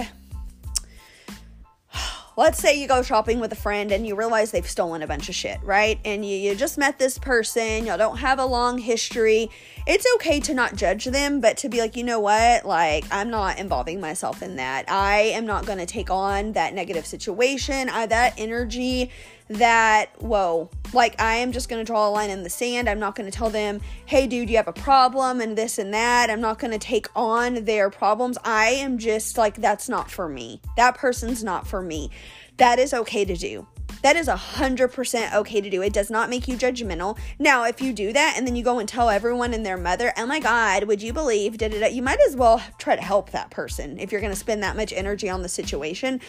let's 2.38 2.60
say 2.60 2.80
you 2.80 2.88
go 2.88 3.02
shopping 3.02 3.40
with 3.40 3.52
a 3.52 3.56
friend 3.56 3.92
and 3.92 4.06
you 4.06 4.16
realize 4.16 4.52
they've 4.52 4.70
stolen 4.70 5.02
a 5.02 5.08
bunch 5.08 5.30
of 5.30 5.36
shit, 5.36 5.58
right? 5.64 6.00
And 6.04 6.26
you, 6.26 6.36
you 6.36 6.56
just 6.56 6.78
met 6.78 7.00
this 7.00 7.18
person, 7.18 7.86
y'all 7.86 7.98
don't 7.98 8.18
have 8.18 8.40
a 8.40 8.46
long 8.46 8.78
history. 8.78 9.50
It's 9.88 10.06
okay 10.16 10.40
to 10.42 10.54
not 10.54 10.76
judge 10.76 11.06
them, 11.06 11.40
but 11.40 11.58
to 11.58 11.70
be 11.70 11.80
like, 11.80 11.96
you 11.96 12.04
know 12.04 12.20
what? 12.20 12.66
Like, 12.66 13.06
I'm 13.12 13.30
not 13.30 13.58
involving 13.58 14.02
myself 14.02 14.42
in 14.42 14.58
that. 14.58 14.90
I 14.90 15.18
am 15.34 15.46
not 15.46 15.66
going 15.66 15.80
to 15.80 15.86
take 15.86 16.10
on 16.10 16.54
that 16.54 16.74
negative 16.74 17.06
situation. 17.06 17.90
I, 17.90 18.06
that 18.08 18.34
energy 18.38 19.12
that, 19.48 20.10
whoa, 20.22 20.70
like 20.96 21.22
I 21.22 21.36
am 21.36 21.52
just 21.52 21.70
gonna 21.70 21.84
draw 21.84 22.08
a 22.08 22.10
line 22.10 22.30
in 22.30 22.44
the 22.44 22.50
sand. 22.50 22.90
I'm 22.90 23.00
not 23.00 23.16
gonna 23.16 23.32
tell 23.32 23.50
them, 23.50 23.82
hey, 24.06 24.28
dude, 24.28 24.50
you 24.50 24.58
have 24.58 24.68
a 24.68 24.74
problem 24.74 25.42
and 25.42 25.58
this 25.58 25.78
and 25.78 25.94
that. 25.94 26.30
I'm 26.30 26.42
not 26.42 26.60
gonna 26.60 26.80
take 26.80 27.08
on 27.16 27.66
their 27.66 27.90
problems. 27.90 28.38
I 28.44 28.68
am 28.70 28.98
just 28.98 29.38
like, 29.38 29.56
that's 29.56 29.90
not 29.90 30.10
for 30.10 30.28
me. 30.28 30.62
That 30.78 30.96
person's 30.96 31.44
not 31.44 31.68
for 31.68 31.82
me. 31.82 32.10
That 32.58 32.80
is 32.80 32.94
okay 32.94 33.26
to 33.26 33.36
do. 33.36 33.68
That 34.02 34.16
is 34.16 34.28
a 34.28 34.36
hundred 34.36 34.90
percent 34.90 35.34
okay 35.34 35.62
to 35.62 35.70
do. 35.70 35.82
It 35.82 35.94
does 35.94 36.12
not 36.12 36.30
make 36.30 36.48
you 36.48 36.58
judgmental. 36.58 37.18
Now, 37.40 37.64
if 37.64 37.82
you 37.82 37.92
do 37.92 38.14
that 38.14 38.36
and 38.38 38.46
then 38.46 38.56
you 38.56 38.64
go 38.64 38.78
and 38.78 38.88
tell 38.88 39.10
everyone 39.10 39.54
and 39.54 39.66
their 39.66 39.78
mother, 39.78 40.14
oh 40.16 40.28
my 40.28 40.40
God, 40.40 40.84
would 40.84 41.02
you 41.02 41.12
believe? 41.12 41.58
Da, 41.58 41.70
da, 41.70 41.80
da, 41.80 41.88
you 41.88 42.04
might 42.04 42.20
as 42.28 42.36
well 42.36 42.62
try 42.78 42.96
to 42.96 43.02
help 43.02 43.32
that 43.32 43.50
person 43.50 43.98
if 44.00 44.12
you're 44.12 44.22
going 44.22 44.34
to 44.34 44.40
spend 44.40 44.62
that 44.62 44.76
much 44.76 44.94
energy 44.94 45.28
on 45.28 45.42
the 45.42 45.50
situation. 45.50 46.22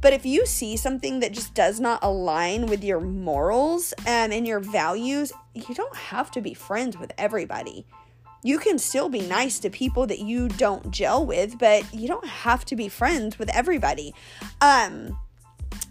But 0.00 0.12
if 0.12 0.24
you 0.24 0.46
see 0.46 0.76
something 0.76 1.20
that 1.20 1.32
just 1.32 1.54
does 1.54 1.80
not 1.80 1.98
align 2.02 2.66
with 2.66 2.84
your 2.84 3.00
morals 3.00 3.92
um, 4.00 4.32
and 4.32 4.46
your 4.46 4.60
values, 4.60 5.32
you 5.54 5.74
don't 5.74 5.96
have 5.96 6.30
to 6.32 6.40
be 6.40 6.54
friends 6.54 6.96
with 6.96 7.12
everybody. 7.18 7.84
You 8.44 8.60
can 8.60 8.78
still 8.78 9.08
be 9.08 9.20
nice 9.22 9.58
to 9.60 9.70
people 9.70 10.06
that 10.06 10.20
you 10.20 10.48
don't 10.48 10.92
gel 10.92 11.26
with, 11.26 11.58
but 11.58 11.92
you 11.92 12.06
don't 12.06 12.26
have 12.26 12.64
to 12.66 12.76
be 12.76 12.88
friends 12.88 13.38
with 13.38 13.50
everybody. 13.50 14.14
Um, 14.60 15.18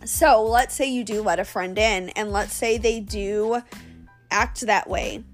so 0.06 0.44
let's 0.44 0.74
say 0.74 0.90
you 0.90 1.04
do 1.04 1.22
let 1.22 1.40
a 1.40 1.46
friend 1.46 1.78
in, 1.78 2.10
and 2.10 2.32
let's 2.32 2.54
say 2.54 2.78
they 2.78 3.02
do 3.02 3.62
act 4.32 4.62
that 4.62 4.90
way. 4.90 5.26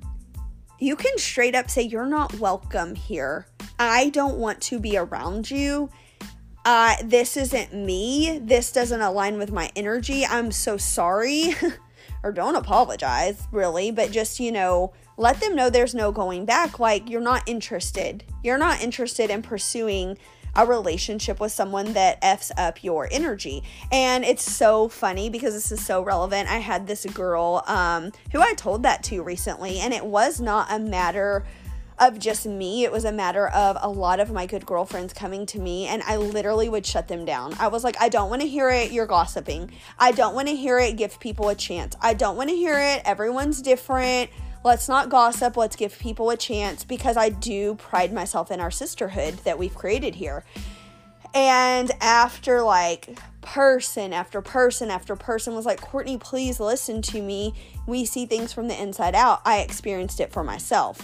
You 0.79 0.95
can 0.95 1.17
straight 1.19 1.53
up 1.53 1.69
say, 1.69 1.83
You're 1.83 2.07
not 2.07 2.39
welcome 2.39 2.95
here. 2.95 3.45
I 3.77 4.09
don't 4.09 4.37
want 4.37 4.59
to 4.63 4.79
be 4.79 4.97
around 4.97 5.51
you 5.51 5.89
uh, 6.65 6.95
this 7.03 7.37
isn't 7.37 7.73
me. 7.73 8.39
This 8.41 8.71
doesn't 8.71 9.01
align 9.01 9.37
with 9.37 9.51
my 9.51 9.71
energy. 9.75 10.25
I'm 10.25 10.51
so 10.51 10.77
sorry. 10.77 11.55
or 12.23 12.31
don't 12.31 12.55
apologize, 12.55 13.47
really, 13.51 13.91
but 13.91 14.11
just, 14.11 14.39
you 14.39 14.51
know, 14.51 14.93
let 15.17 15.39
them 15.39 15.55
know 15.55 15.69
there's 15.69 15.93
no 15.93 16.11
going 16.11 16.45
back. 16.45 16.79
Like, 16.79 17.09
you're 17.09 17.21
not 17.21 17.47
interested. 17.47 18.23
You're 18.43 18.57
not 18.57 18.81
interested 18.81 19.29
in 19.29 19.41
pursuing 19.41 20.17
a 20.55 20.65
relationship 20.65 21.39
with 21.39 21.51
someone 21.51 21.93
that 21.93 22.19
F's 22.21 22.51
up 22.57 22.83
your 22.83 23.09
energy. 23.11 23.63
And 23.91 24.23
it's 24.23 24.49
so 24.49 24.87
funny 24.87 25.29
because 25.29 25.53
this 25.53 25.71
is 25.71 25.83
so 25.83 26.01
relevant. 26.01 26.49
I 26.49 26.59
had 26.59 26.87
this 26.87 27.05
girl 27.07 27.63
um, 27.67 28.11
who 28.31 28.39
I 28.39 28.53
told 28.53 28.83
that 28.83 29.03
to 29.05 29.23
recently, 29.23 29.79
and 29.79 29.93
it 29.93 30.05
was 30.05 30.39
not 30.39 30.71
a 30.71 30.79
matter 30.79 31.45
of 31.99 32.19
just 32.19 32.45
me. 32.45 32.83
It 32.83 32.91
was 32.91 33.05
a 33.05 33.11
matter 33.11 33.47
of 33.47 33.77
a 33.81 33.89
lot 33.89 34.19
of 34.19 34.31
my 34.31 34.45
good 34.45 34.65
girlfriends 34.65 35.13
coming 35.13 35.45
to 35.47 35.59
me, 35.59 35.87
and 35.87 36.01
I 36.03 36.17
literally 36.17 36.69
would 36.69 36.85
shut 36.85 37.07
them 37.07 37.25
down. 37.25 37.53
I 37.59 37.67
was 37.67 37.83
like, 37.83 37.95
I 37.99 38.09
don't 38.09 38.29
want 38.29 38.41
to 38.41 38.47
hear 38.47 38.69
it. 38.69 38.91
You're 38.91 39.05
gossiping. 39.05 39.71
I 39.99 40.11
don't 40.11 40.35
want 40.35 40.47
to 40.47 40.55
hear 40.55 40.79
it. 40.79 40.97
Give 40.97 41.19
people 41.19 41.49
a 41.49 41.55
chance. 41.55 41.95
I 42.01 42.13
don't 42.13 42.35
want 42.37 42.49
to 42.49 42.55
hear 42.55 42.79
it. 42.79 43.01
Everyone's 43.05 43.61
different. 43.61 44.29
Let's 44.63 44.87
not 44.87 45.09
gossip. 45.09 45.57
Let's 45.57 45.75
give 45.75 45.97
people 45.99 46.29
a 46.29 46.37
chance 46.37 46.85
because 46.85 47.17
I 47.17 47.29
do 47.29 47.75
pride 47.75 48.13
myself 48.13 48.49
in 48.49 48.59
our 48.59 48.71
sisterhood 48.71 49.35
that 49.43 49.59
we've 49.59 49.75
created 49.75 50.15
here. 50.15 50.45
And 51.33 51.91
after 51.99 52.61
like 52.61 53.17
person 53.41 54.13
after 54.13 54.41
person 54.41 54.89
after 54.89 55.15
person 55.15 55.53
was 55.53 55.65
like, 55.65 55.81
Courtney, 55.81 56.17
please 56.17 56.59
listen 56.59 57.01
to 57.03 57.21
me. 57.21 57.53
We 57.87 58.05
see 58.05 58.25
things 58.25 58.53
from 58.53 58.67
the 58.67 58.81
inside 58.81 59.15
out. 59.15 59.41
I 59.45 59.59
experienced 59.59 60.19
it 60.19 60.31
for 60.31 60.43
myself. 60.43 61.01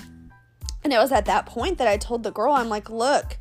And 0.83 0.93
it 0.93 0.97
was 0.97 1.11
at 1.11 1.25
that 1.25 1.45
point 1.45 1.77
that 1.77 1.87
I 1.87 1.97
told 1.97 2.23
the 2.23 2.31
girl, 2.31 2.53
I'm 2.53 2.69
like, 2.69 2.89
look, 2.89 3.37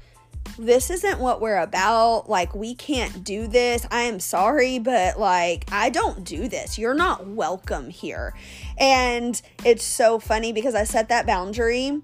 this 0.58 0.90
isn't 0.90 1.20
what 1.20 1.40
we're 1.40 1.58
about. 1.58 2.28
Like, 2.28 2.54
we 2.54 2.74
can't 2.74 3.22
do 3.22 3.46
this. 3.46 3.86
I 3.90 4.02
am 4.02 4.20
sorry, 4.20 4.78
but 4.78 5.18
like, 5.18 5.64
I 5.70 5.90
don't 5.90 6.24
do 6.24 6.48
this. 6.48 6.78
You're 6.78 6.94
not 6.94 7.26
welcome 7.26 7.90
here. 7.90 8.34
And 8.76 9.40
it's 9.64 9.84
so 9.84 10.18
funny 10.18 10.52
because 10.52 10.74
I 10.74 10.84
set 10.84 11.08
that 11.10 11.26
boundary 11.26 12.00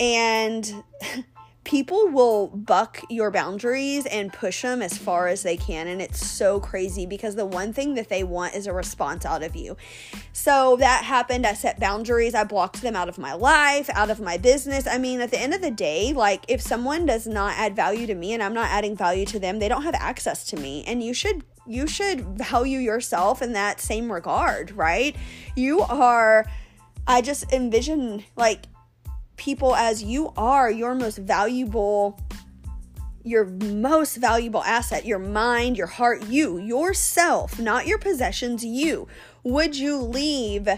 and 0.00 0.84
people 1.68 2.08
will 2.08 2.46
buck 2.46 3.04
your 3.10 3.30
boundaries 3.30 4.06
and 4.06 4.32
push 4.32 4.62
them 4.62 4.80
as 4.80 4.96
far 4.96 5.28
as 5.28 5.42
they 5.42 5.58
can. 5.58 5.86
And 5.86 6.00
it's 6.00 6.26
so 6.26 6.58
crazy 6.58 7.04
because 7.04 7.34
the 7.34 7.44
one 7.44 7.74
thing 7.74 7.92
that 7.96 8.08
they 8.08 8.24
want 8.24 8.54
is 8.54 8.66
a 8.66 8.72
response 8.72 9.26
out 9.26 9.42
of 9.42 9.54
you. 9.54 9.76
So 10.32 10.76
that 10.76 11.04
happened. 11.04 11.46
I 11.46 11.52
set 11.52 11.78
boundaries. 11.78 12.34
I 12.34 12.44
blocked 12.44 12.80
them 12.80 12.96
out 12.96 13.10
of 13.10 13.18
my 13.18 13.34
life, 13.34 13.90
out 13.90 14.08
of 14.08 14.18
my 14.18 14.38
business. 14.38 14.86
I 14.86 14.96
mean, 14.96 15.20
at 15.20 15.30
the 15.30 15.38
end 15.38 15.52
of 15.52 15.60
the 15.60 15.70
day, 15.70 16.14
like 16.14 16.42
if 16.48 16.62
someone 16.62 17.04
does 17.04 17.26
not 17.26 17.52
add 17.58 17.76
value 17.76 18.06
to 18.06 18.14
me 18.14 18.32
and 18.32 18.42
I'm 18.42 18.54
not 18.54 18.70
adding 18.70 18.96
value 18.96 19.26
to 19.26 19.38
them, 19.38 19.58
they 19.58 19.68
don't 19.68 19.82
have 19.82 19.94
access 19.94 20.44
to 20.44 20.56
me. 20.56 20.84
And 20.86 21.02
you 21.02 21.12
should 21.12 21.44
you 21.66 21.86
should 21.86 22.22
value 22.22 22.78
yourself 22.78 23.42
in 23.42 23.52
that 23.52 23.78
same 23.78 24.10
regard, 24.10 24.70
right? 24.70 25.14
You 25.54 25.80
are 25.80 26.46
I 27.06 27.20
just 27.20 27.52
envision 27.52 28.24
like 28.36 28.64
people 29.38 29.74
as 29.74 30.02
you 30.02 30.32
are 30.36 30.70
your 30.70 30.94
most 30.94 31.18
valuable 31.18 32.20
your 33.24 33.44
most 33.44 34.16
valuable 34.16 34.62
asset, 34.64 35.04
your 35.04 35.18
mind, 35.18 35.76
your 35.76 35.86
heart, 35.86 36.24
you, 36.26 36.58
yourself, 36.58 37.58
not 37.58 37.86
your 37.86 37.98
possessions, 37.98 38.64
you. 38.64 39.06
Would 39.44 39.76
you 39.76 39.98
leave, 39.98 40.68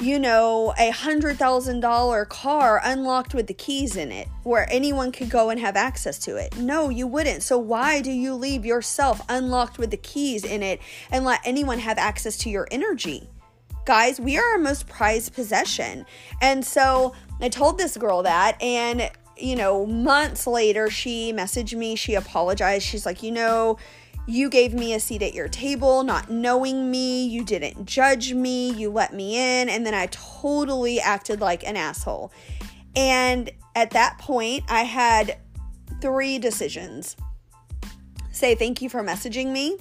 you 0.00 0.18
know, 0.18 0.72
a 0.78 0.90
hundred 0.90 1.36
thousand 1.36 1.80
dollar 1.80 2.24
car 2.24 2.80
unlocked 2.82 3.34
with 3.34 3.46
the 3.46 3.54
keys 3.54 3.96
in 3.96 4.10
it 4.10 4.28
where 4.44 4.66
anyone 4.70 5.12
could 5.12 5.28
go 5.28 5.50
and 5.50 5.60
have 5.60 5.76
access 5.76 6.18
to 6.20 6.36
it? 6.36 6.56
No, 6.56 6.88
you 6.88 7.06
wouldn't. 7.06 7.42
So 7.42 7.58
why 7.58 8.00
do 8.00 8.10
you 8.10 8.34
leave 8.34 8.64
yourself 8.64 9.20
unlocked 9.28 9.78
with 9.78 9.90
the 9.90 9.98
keys 9.98 10.44
in 10.44 10.62
it 10.62 10.80
and 11.10 11.24
let 11.24 11.40
anyone 11.44 11.78
have 11.80 11.98
access 11.98 12.36
to 12.38 12.50
your 12.50 12.66
energy? 12.70 13.28
Guys, 13.84 14.18
we 14.18 14.38
are 14.38 14.52
our 14.52 14.58
most 14.58 14.88
prized 14.88 15.34
possession. 15.34 16.06
And 16.40 16.64
so 16.64 17.14
I 17.40 17.48
told 17.48 17.78
this 17.78 17.96
girl 17.96 18.22
that, 18.22 18.60
and 18.62 19.10
you 19.36 19.56
know, 19.56 19.84
months 19.86 20.46
later, 20.46 20.88
she 20.90 21.32
messaged 21.32 21.76
me. 21.76 21.96
She 21.96 22.14
apologized. 22.14 22.86
She's 22.86 23.04
like, 23.04 23.22
you 23.22 23.32
know, 23.32 23.78
you 24.26 24.48
gave 24.48 24.72
me 24.72 24.94
a 24.94 25.00
seat 25.00 25.22
at 25.22 25.34
your 25.34 25.48
table, 25.48 26.02
not 26.02 26.30
knowing 26.30 26.90
me. 26.90 27.26
You 27.26 27.44
didn't 27.44 27.86
judge 27.86 28.32
me. 28.32 28.70
You 28.70 28.90
let 28.90 29.12
me 29.12 29.36
in. 29.36 29.68
And 29.68 29.84
then 29.84 29.94
I 29.94 30.06
totally 30.06 31.00
acted 31.00 31.40
like 31.40 31.66
an 31.66 31.76
asshole. 31.76 32.32
And 32.96 33.50
at 33.74 33.90
that 33.90 34.18
point, 34.18 34.64
I 34.68 34.82
had 34.82 35.38
three 36.00 36.38
decisions 36.38 37.16
say 38.34 38.54
thank 38.54 38.82
you 38.82 38.88
for 38.88 39.02
messaging 39.02 39.52
me, 39.52 39.78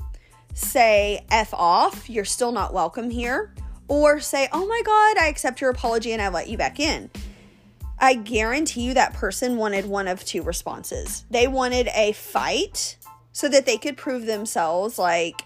say 0.54 1.26
F 1.32 1.54
off, 1.54 2.10
you're 2.10 2.24
still 2.24 2.52
not 2.52 2.72
welcome 2.74 3.10
here, 3.10 3.54
or 3.88 4.20
say, 4.20 4.48
oh 4.54 4.66
my 4.68 4.82
God, 4.86 5.18
I 5.18 5.28
accept 5.28 5.60
your 5.60 5.72
apology 5.72 6.14
and 6.14 6.22
I 6.22 6.30
let 6.30 6.48
you 6.48 6.58
back 6.58 6.80
in. 6.80 7.10
I 8.04 8.16
guarantee 8.16 8.82
you 8.82 8.96
that 8.96 9.14
person 9.14 9.56
wanted 9.56 9.86
one 9.86 10.10
of 10.10 10.26
two 10.26 10.44
responses. 10.44 11.24
They 11.32 11.48
wanted 11.48 11.88
a 11.96 12.12
fight 12.12 12.98
so 13.32 13.48
that 13.48 13.66
they 13.66 13.78
could 13.78 13.96
prove 13.96 14.26
themselves 14.26 15.00
like, 15.00 15.46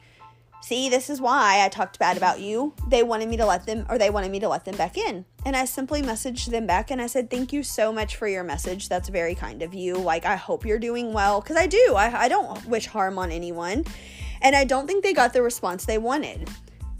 see, 0.64 0.90
this 0.90 1.12
is 1.12 1.22
why 1.22 1.64
I 1.64 1.70
talked 1.70 2.00
bad 2.00 2.18
about 2.18 2.40
you. 2.40 2.74
They 2.88 3.04
wanted 3.04 3.30
me 3.30 3.38
to 3.38 3.46
let 3.46 3.68
them, 3.68 3.86
or 3.90 4.00
they 4.00 4.10
wanted 4.10 4.32
me 4.32 4.40
to 4.40 4.50
let 4.50 4.66
them 4.66 4.76
back 4.76 4.98
in. 4.98 5.24
And 5.46 5.56
I 5.56 5.66
simply 5.66 6.02
messaged 6.02 6.50
them 6.50 6.66
back 6.66 6.90
and 6.90 7.00
I 7.00 7.06
said, 7.06 7.30
Thank 7.30 7.54
you 7.54 7.62
so 7.62 7.94
much 7.94 8.16
for 8.16 8.28
your 8.28 8.44
message. 8.44 8.90
That's 8.90 9.10
very 9.10 9.36
kind 9.36 9.62
of 9.62 9.76
you. 9.76 9.96
Like, 9.96 10.26
I 10.26 10.36
hope 10.36 10.66
you're 10.66 10.80
doing 10.80 11.14
well. 11.14 11.42
Because 11.42 11.58
I 11.58 11.68
do. 11.68 11.94
I, 11.96 12.24
I 12.24 12.28
don't 12.28 12.66
wish 12.66 12.88
harm 12.88 13.20
on 13.20 13.32
anyone. 13.32 13.86
And 14.42 14.56
I 14.56 14.64
don't 14.64 14.88
think 14.88 15.04
they 15.04 15.14
got 15.14 15.32
the 15.32 15.44
response 15.44 15.86
they 15.86 16.00
wanted. 16.00 16.50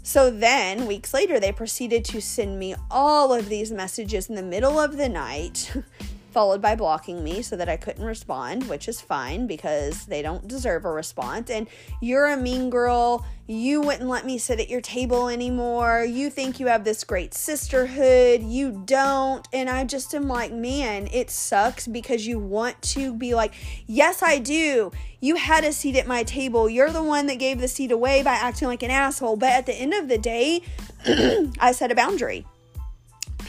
So 0.08 0.30
then, 0.30 0.86
weeks 0.86 1.12
later, 1.12 1.38
they 1.38 1.52
proceeded 1.52 2.02
to 2.06 2.22
send 2.22 2.58
me 2.58 2.74
all 2.90 3.34
of 3.34 3.50
these 3.50 3.70
messages 3.70 4.30
in 4.30 4.36
the 4.36 4.42
middle 4.42 4.80
of 4.80 4.96
the 4.96 5.06
night 5.06 5.70
followed 6.38 6.62
by 6.62 6.76
blocking 6.76 7.24
me 7.24 7.42
so 7.42 7.56
that 7.56 7.68
I 7.68 7.76
couldn't 7.76 8.04
respond, 8.04 8.68
which 8.68 8.86
is 8.86 9.00
fine 9.00 9.48
because 9.48 10.06
they 10.06 10.22
don't 10.22 10.46
deserve 10.46 10.84
a 10.84 10.88
response. 10.92 11.50
And 11.50 11.66
you're 12.00 12.26
a 12.26 12.36
mean 12.36 12.70
girl. 12.70 13.26
You 13.48 13.80
wouldn't 13.80 14.08
let 14.08 14.24
me 14.24 14.38
sit 14.38 14.60
at 14.60 14.68
your 14.68 14.80
table 14.80 15.26
anymore. 15.26 16.04
You 16.04 16.30
think 16.30 16.60
you 16.60 16.68
have 16.68 16.84
this 16.84 17.02
great 17.02 17.34
sisterhood. 17.34 18.44
You 18.44 18.84
don't. 18.84 19.48
And 19.52 19.68
I 19.68 19.82
just 19.82 20.14
am 20.14 20.28
like, 20.28 20.52
man, 20.52 21.08
it 21.12 21.28
sucks 21.28 21.88
because 21.88 22.24
you 22.24 22.38
want 22.38 22.80
to 22.82 23.12
be 23.12 23.34
like, 23.34 23.52
yes, 23.88 24.22
I 24.22 24.38
do. 24.38 24.92
You 25.18 25.34
had 25.34 25.64
a 25.64 25.72
seat 25.72 25.96
at 25.96 26.06
my 26.06 26.22
table. 26.22 26.70
You're 26.70 26.92
the 26.92 27.02
one 27.02 27.26
that 27.26 27.40
gave 27.40 27.60
the 27.60 27.66
seat 27.66 27.90
away 27.90 28.22
by 28.22 28.34
acting 28.34 28.68
like 28.68 28.84
an 28.84 28.92
asshole. 28.92 29.38
But 29.38 29.50
at 29.50 29.66
the 29.66 29.74
end 29.74 29.92
of 29.92 30.06
the 30.06 30.18
day, 30.18 30.62
I 31.58 31.72
set 31.72 31.90
a 31.90 31.96
boundary 31.96 32.46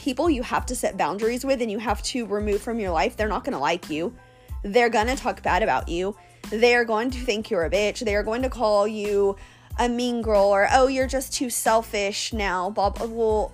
people 0.00 0.30
you 0.30 0.42
have 0.42 0.64
to 0.64 0.74
set 0.74 0.96
boundaries 0.96 1.44
with 1.44 1.60
and 1.60 1.70
you 1.70 1.78
have 1.78 2.02
to 2.02 2.24
remove 2.24 2.62
from 2.62 2.80
your 2.80 2.90
life, 2.90 3.18
they're 3.18 3.28
not 3.28 3.44
going 3.44 3.52
to 3.52 3.58
like 3.58 3.90
you. 3.90 4.16
They're 4.62 4.88
going 4.88 5.08
to 5.08 5.14
talk 5.14 5.42
bad 5.42 5.62
about 5.62 5.90
you. 5.90 6.16
They're 6.48 6.86
going 6.86 7.10
to 7.10 7.18
think 7.18 7.50
you're 7.50 7.66
a 7.66 7.70
bitch. 7.70 8.02
They're 8.02 8.22
going 8.22 8.40
to 8.42 8.48
call 8.48 8.88
you 8.88 9.36
a 9.78 9.90
mean 9.90 10.22
girl 10.22 10.46
or, 10.46 10.68
oh, 10.72 10.86
you're 10.86 11.06
just 11.06 11.34
too 11.34 11.50
selfish 11.50 12.32
now. 12.32 12.70
Bob, 12.70 12.98
well, 13.10 13.52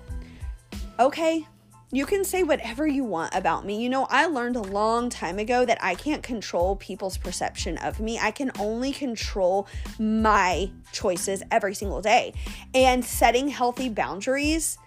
okay. 1.00 1.48
You 1.90 2.06
can 2.06 2.24
say 2.24 2.44
whatever 2.44 2.86
you 2.86 3.02
want 3.04 3.34
about 3.34 3.64
me. 3.64 3.82
You 3.82 3.88
know, 3.88 4.06
I 4.08 4.26
learned 4.26 4.56
a 4.56 4.62
long 4.62 5.10
time 5.10 5.40
ago 5.40 5.64
that 5.64 5.78
I 5.82 5.96
can't 5.96 6.22
control 6.22 6.76
people's 6.76 7.16
perception 7.18 7.76
of 7.78 7.98
me. 7.98 8.18
I 8.20 8.30
can 8.30 8.52
only 8.58 8.92
control 8.92 9.66
my 9.98 10.70
choices 10.92 11.42
every 11.50 11.74
single 11.74 12.02
day. 12.02 12.34
And 12.72 13.04
setting 13.04 13.48
healthy 13.48 13.88
boundaries 13.88 14.78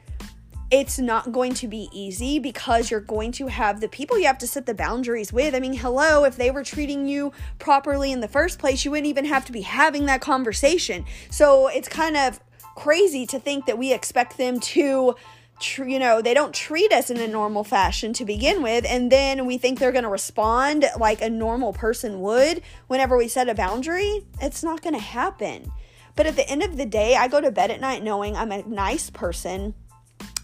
it's 0.71 0.99
not 0.99 1.31
going 1.31 1.53
to 1.55 1.67
be 1.67 1.89
easy 1.91 2.37
because 2.37 2.91
you're 2.91 2.99
going 2.99 3.31
to 3.33 3.47
have 3.47 3.81
the 3.81 3.87
people 3.87 4.19
you 4.19 4.27
have 4.27 4.37
to 4.37 4.47
set 4.47 4.67
the 4.67 4.73
boundaries 4.73 5.33
with. 5.33 5.55
I 5.55 5.59
mean, 5.59 5.73
hello, 5.73 6.25
if 6.25 6.35
they 6.35 6.51
were 6.51 6.63
treating 6.63 7.07
you 7.07 7.31
properly 7.57 8.11
in 8.11 8.19
the 8.19 8.27
first 8.27 8.59
place, 8.59 8.85
you 8.85 8.91
wouldn't 8.91 9.07
even 9.07 9.25
have 9.25 9.45
to 9.45 9.51
be 9.51 9.61
having 9.61 10.05
that 10.05 10.21
conversation. 10.21 11.05
So 11.31 11.67
it's 11.67 11.87
kind 11.87 12.15
of 12.15 12.39
crazy 12.75 13.25
to 13.27 13.39
think 13.39 13.65
that 13.65 13.77
we 13.77 13.93
expect 13.93 14.37
them 14.37 14.59
to. 14.59 15.15
Tr- 15.59 15.83
you 15.83 15.99
know, 15.99 16.21
they 16.21 16.33
don't 16.33 16.55
treat 16.55 16.93
us 16.93 17.09
in 17.09 17.17
a 17.17 17.27
normal 17.27 17.65
fashion 17.65 18.13
to 18.13 18.23
begin 18.23 18.63
with, 18.63 18.85
and 18.87 19.11
then 19.11 19.45
we 19.45 19.57
think 19.57 19.77
they're 19.77 19.91
going 19.91 20.05
to 20.05 20.09
respond 20.09 20.85
like 20.97 21.21
a 21.21 21.29
normal 21.29 21.73
person 21.73 22.21
would 22.21 22.61
whenever 22.87 23.17
we 23.17 23.27
set 23.27 23.49
a 23.49 23.53
boundary. 23.53 24.25
It's 24.39 24.63
not 24.63 24.81
going 24.81 24.93
to 24.93 25.01
happen. 25.01 25.69
But 26.15 26.27
at 26.27 26.37
the 26.37 26.47
end 26.49 26.63
of 26.63 26.77
the 26.77 26.85
day, 26.85 27.17
I 27.17 27.27
go 27.27 27.41
to 27.41 27.51
bed 27.51 27.71
at 27.71 27.81
night 27.81 28.03
knowing 28.03 28.37
I'm 28.37 28.53
a 28.53 28.63
nice 28.63 29.09
person 29.09 29.73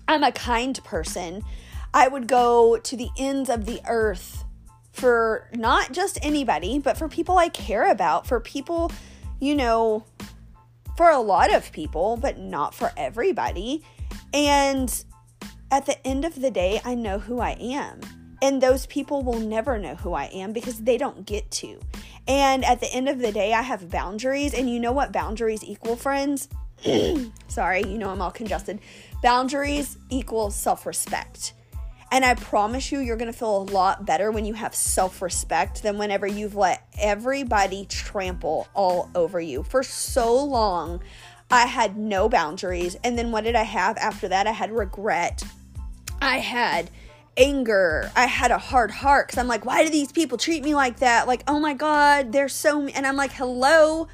I'm 0.08 0.24
a 0.24 0.32
kind 0.32 0.82
person. 0.84 1.44
I 1.94 2.08
would 2.08 2.28
go 2.28 2.78
to 2.78 2.98
the 2.98 3.10
ends 3.18 3.50
of 3.50 3.66
the 3.66 3.82
earth 3.88 4.44
for 4.92 5.50
not 5.54 5.92
just 5.92 6.18
anybody, 6.22 6.80
but 6.80 6.98
for 6.98 7.08
people 7.08 7.38
I 7.38 7.50
care 7.50 7.90
about, 7.90 8.28
for 8.28 8.40
people, 8.40 8.92
you 9.40 9.56
know, 9.56 10.06
for 10.96 11.10
a 11.10 11.20
lot 11.20 11.54
of 11.54 11.72
people, 11.72 12.18
but 12.18 12.38
not 12.38 12.74
for 12.74 12.92
everybody. 12.96 13.84
And 14.34 15.04
at 15.72 15.86
the 15.86 16.06
end 16.08 16.24
of 16.24 16.40
the 16.40 16.52
day, 16.52 16.80
I 16.86 16.96
know 16.96 17.20
who 17.20 17.40
I 17.40 17.52
am. 17.60 18.00
And 18.42 18.62
those 18.62 18.86
people 18.86 19.24
will 19.24 19.40
never 19.40 19.78
know 19.78 19.96
who 19.96 20.14
I 20.14 20.26
am 20.26 20.54
because 20.54 20.80
they 20.80 20.98
don't 20.98 21.26
get 21.26 21.50
to. 21.52 21.80
And 22.28 22.64
at 22.66 22.80
the 22.80 22.92
end 22.94 23.10
of 23.10 23.20
the 23.20 23.32
day, 23.32 23.54
I 23.54 23.62
have 23.62 23.90
boundaries. 23.90 24.54
And 24.54 24.70
you 24.70 24.80
know 24.80 24.92
what 24.92 25.12
boundaries 25.12 25.64
equal, 25.64 25.96
friends? 25.96 26.50
Sorry, 27.48 27.82
you 27.82 27.98
know 27.98 28.10
I'm 28.10 28.22
all 28.22 28.32
congested. 28.32 28.80
Boundaries 29.26 29.98
equal 30.12 30.52
self 30.52 30.86
respect. 30.86 31.54
And 32.12 32.24
I 32.24 32.36
promise 32.36 32.92
you, 32.92 33.00
you're 33.00 33.18
to 33.18 33.34
feel 33.34 33.58
a 33.58 33.72
lot 33.72 34.06
better 34.06 34.30
when 34.30 34.46
you 34.46 34.54
have 34.54 34.76
self 34.76 35.20
respect 35.20 35.82
than 35.82 35.98
whenever 35.98 36.28
you've 36.28 36.54
let 36.54 36.88
everybody 37.02 37.88
trample 37.88 38.68
all 38.76 39.10
over 39.16 39.42
you. 39.42 39.64
For 39.64 39.82
so 39.82 40.44
long, 40.44 41.02
I 41.50 41.66
had 41.66 41.98
no 41.98 42.30
boundaries. 42.30 42.98
And 43.04 43.18
then 43.18 43.32
what 43.32 43.46
did 43.46 43.56
I 43.56 43.64
have 43.64 43.98
after 43.98 44.28
that? 44.28 44.46
I 44.46 44.52
had 44.52 44.72
regret. 44.72 45.42
I 46.22 46.38
had 46.38 46.92
anger. 47.36 48.12
I 48.16 48.28
had 48.28 48.52
a 48.52 48.60
hard 48.60 48.92
heart 48.92 49.30
because 49.30 49.40
I'm 49.40 49.48
like, 49.48 49.66
why 49.66 49.84
do 49.84 49.90
these 49.90 50.12
people 50.12 50.38
treat 50.38 50.64
me 50.64 50.76
like 50.76 51.00
that? 51.00 51.28
Like, 51.28 51.42
oh 51.48 51.60
my 51.60 51.74
God, 51.74 52.32
they're 52.32 52.48
so. 52.48 52.86
And 52.86 53.08
I'm 53.08 53.16
like, 53.16 53.32
hello. 53.32 54.08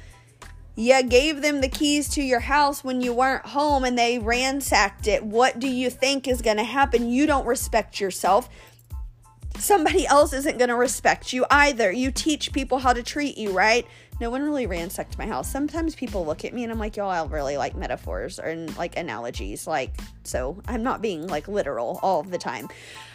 You 0.74 1.02
gave 1.02 1.42
them 1.42 1.60
the 1.60 1.68
keys 1.68 2.08
to 2.10 2.22
your 2.22 2.40
house 2.40 2.82
when 2.82 3.02
you 3.02 3.12
weren't 3.12 3.44
home 3.44 3.84
and 3.84 3.98
they 3.98 4.18
ransacked 4.18 5.06
it. 5.06 5.22
What 5.22 5.58
do 5.58 5.68
you 5.68 5.90
think 5.90 6.26
is 6.26 6.40
going 6.40 6.56
to 6.56 6.64
happen? 6.64 7.10
You 7.10 7.26
don't 7.26 7.46
respect 7.46 8.00
yourself. 8.00 8.48
Somebody 9.58 10.06
else 10.06 10.32
isn't 10.32 10.56
going 10.56 10.70
to 10.70 10.76
respect 10.76 11.32
you 11.32 11.44
either. 11.50 11.92
You 11.92 12.10
teach 12.10 12.52
people 12.52 12.78
how 12.78 12.94
to 12.94 13.02
treat 13.02 13.36
you, 13.36 13.52
right? 13.52 13.86
No 14.18 14.30
one 14.30 14.42
really 14.42 14.66
ransacked 14.66 15.18
my 15.18 15.26
house. 15.26 15.50
Sometimes 15.50 15.94
people 15.94 16.24
look 16.24 16.44
at 16.44 16.54
me 16.54 16.62
and 16.62 16.72
I'm 16.72 16.78
like, 16.78 16.96
y'all, 16.96 17.10
I 17.10 17.22
really 17.24 17.56
like 17.56 17.74
metaphors 17.76 18.38
and 18.38 18.74
like 18.76 18.96
analogies. 18.96 19.66
Like, 19.66 19.92
so 20.24 20.62
I'm 20.66 20.82
not 20.82 21.02
being 21.02 21.26
like 21.26 21.48
literal 21.48 21.98
all 22.02 22.22
the 22.22 22.38
time. 22.38 22.68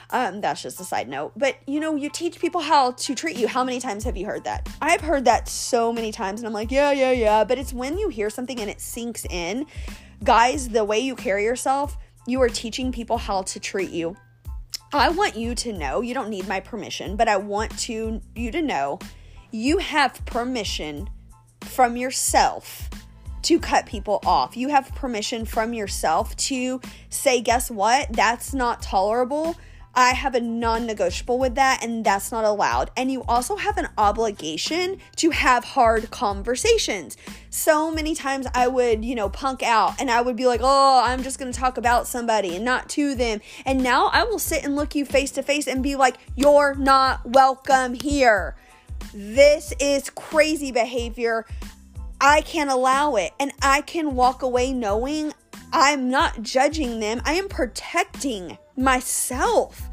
Um, 0.09 0.39
that's 0.39 0.61
just 0.61 0.79
a 0.79 0.83
side 0.83 1.09
note. 1.09 1.33
But 1.35 1.57
you 1.67 1.79
know, 1.79 1.95
you 1.95 2.09
teach 2.09 2.39
people 2.39 2.61
how 2.61 2.91
to 2.91 3.15
treat 3.15 3.37
you. 3.37 3.47
How 3.47 3.63
many 3.63 3.79
times 3.79 4.03
have 4.05 4.15
you 4.15 4.25
heard 4.25 4.43
that? 4.45 4.67
I've 4.81 5.01
heard 5.01 5.25
that 5.25 5.49
so 5.49 5.91
many 5.91 6.11
times, 6.11 6.39
and 6.39 6.47
I'm 6.47 6.53
like, 6.53 6.71
yeah, 6.71 6.91
yeah, 6.91 7.11
yeah. 7.11 7.43
But 7.43 7.57
it's 7.57 7.73
when 7.73 7.97
you 7.97 8.09
hear 8.09 8.29
something 8.29 8.59
and 8.59 8.69
it 8.69 8.81
sinks 8.81 9.25
in. 9.29 9.65
Guys, 10.23 10.69
the 10.69 10.83
way 10.83 10.99
you 10.99 11.15
carry 11.15 11.43
yourself, 11.43 11.97
you 12.25 12.41
are 12.41 12.49
teaching 12.49 12.91
people 12.91 13.17
how 13.17 13.43
to 13.43 13.59
treat 13.59 13.91
you. 13.91 14.15
I 14.93 15.09
want 15.09 15.35
you 15.35 15.53
to 15.55 15.73
know, 15.73 16.01
you 16.01 16.13
don't 16.13 16.29
need 16.29 16.47
my 16.47 16.59
permission, 16.59 17.17
but 17.17 17.27
I 17.27 17.37
want 17.37 17.77
to 17.79 18.21
you 18.35 18.51
to 18.51 18.61
know 18.61 18.99
you 19.51 19.77
have 19.79 20.25
permission 20.25 21.09
from 21.61 21.97
yourself 21.97 22.89
to 23.43 23.59
cut 23.59 23.85
people 23.85 24.19
off. 24.25 24.57
You 24.57 24.69
have 24.69 24.93
permission 24.95 25.45
from 25.45 25.73
yourself 25.73 26.35
to 26.37 26.81
say, 27.09 27.41
guess 27.41 27.69
what? 27.69 28.11
That's 28.11 28.53
not 28.53 28.81
tolerable. 28.81 29.55
I 29.97 30.13
have 30.13 30.35
a 30.35 30.39
non 30.39 30.85
negotiable 30.85 31.39
with 31.39 31.55
that, 31.55 31.83
and 31.83 32.05
that's 32.05 32.31
not 32.31 32.45
allowed. 32.45 32.91
And 32.95 33.11
you 33.11 33.23
also 33.27 33.55
have 33.55 33.79
an 33.79 33.87
obligation 33.97 34.99
to 35.15 35.31
have 35.31 35.63
hard 35.63 36.11
conversations. 36.11 37.17
So 37.49 37.89
many 37.89 38.13
times 38.13 38.45
I 38.53 38.67
would, 38.67 39.03
you 39.03 39.15
know, 39.15 39.27
punk 39.27 39.63
out 39.63 39.99
and 39.99 40.11
I 40.11 40.21
would 40.21 40.35
be 40.35 40.45
like, 40.45 40.59
oh, 40.63 41.01
I'm 41.03 41.23
just 41.23 41.39
gonna 41.39 41.51
talk 41.51 41.77
about 41.77 42.05
somebody 42.05 42.55
and 42.55 42.63
not 42.63 42.89
to 42.89 43.15
them. 43.15 43.41
And 43.65 43.81
now 43.81 44.11
I 44.13 44.23
will 44.23 44.37
sit 44.37 44.63
and 44.63 44.75
look 44.75 44.93
you 44.93 45.03
face 45.03 45.31
to 45.31 45.41
face 45.41 45.65
and 45.67 45.81
be 45.81 45.95
like, 45.95 46.17
you're 46.35 46.75
not 46.75 47.27
welcome 47.27 47.95
here. 47.95 48.55
This 49.15 49.73
is 49.79 50.11
crazy 50.11 50.71
behavior. 50.71 51.47
I 52.21 52.41
can't 52.41 52.69
allow 52.69 53.15
it. 53.15 53.31
And 53.39 53.51
I 53.63 53.81
can 53.81 54.13
walk 54.15 54.43
away 54.43 54.73
knowing 54.73 55.33
I'm 55.73 56.09
not 56.09 56.41
judging 56.41 56.99
them. 56.99 57.21
I 57.25 57.33
am 57.33 57.49
protecting 57.49 58.57
myself. 58.75 59.89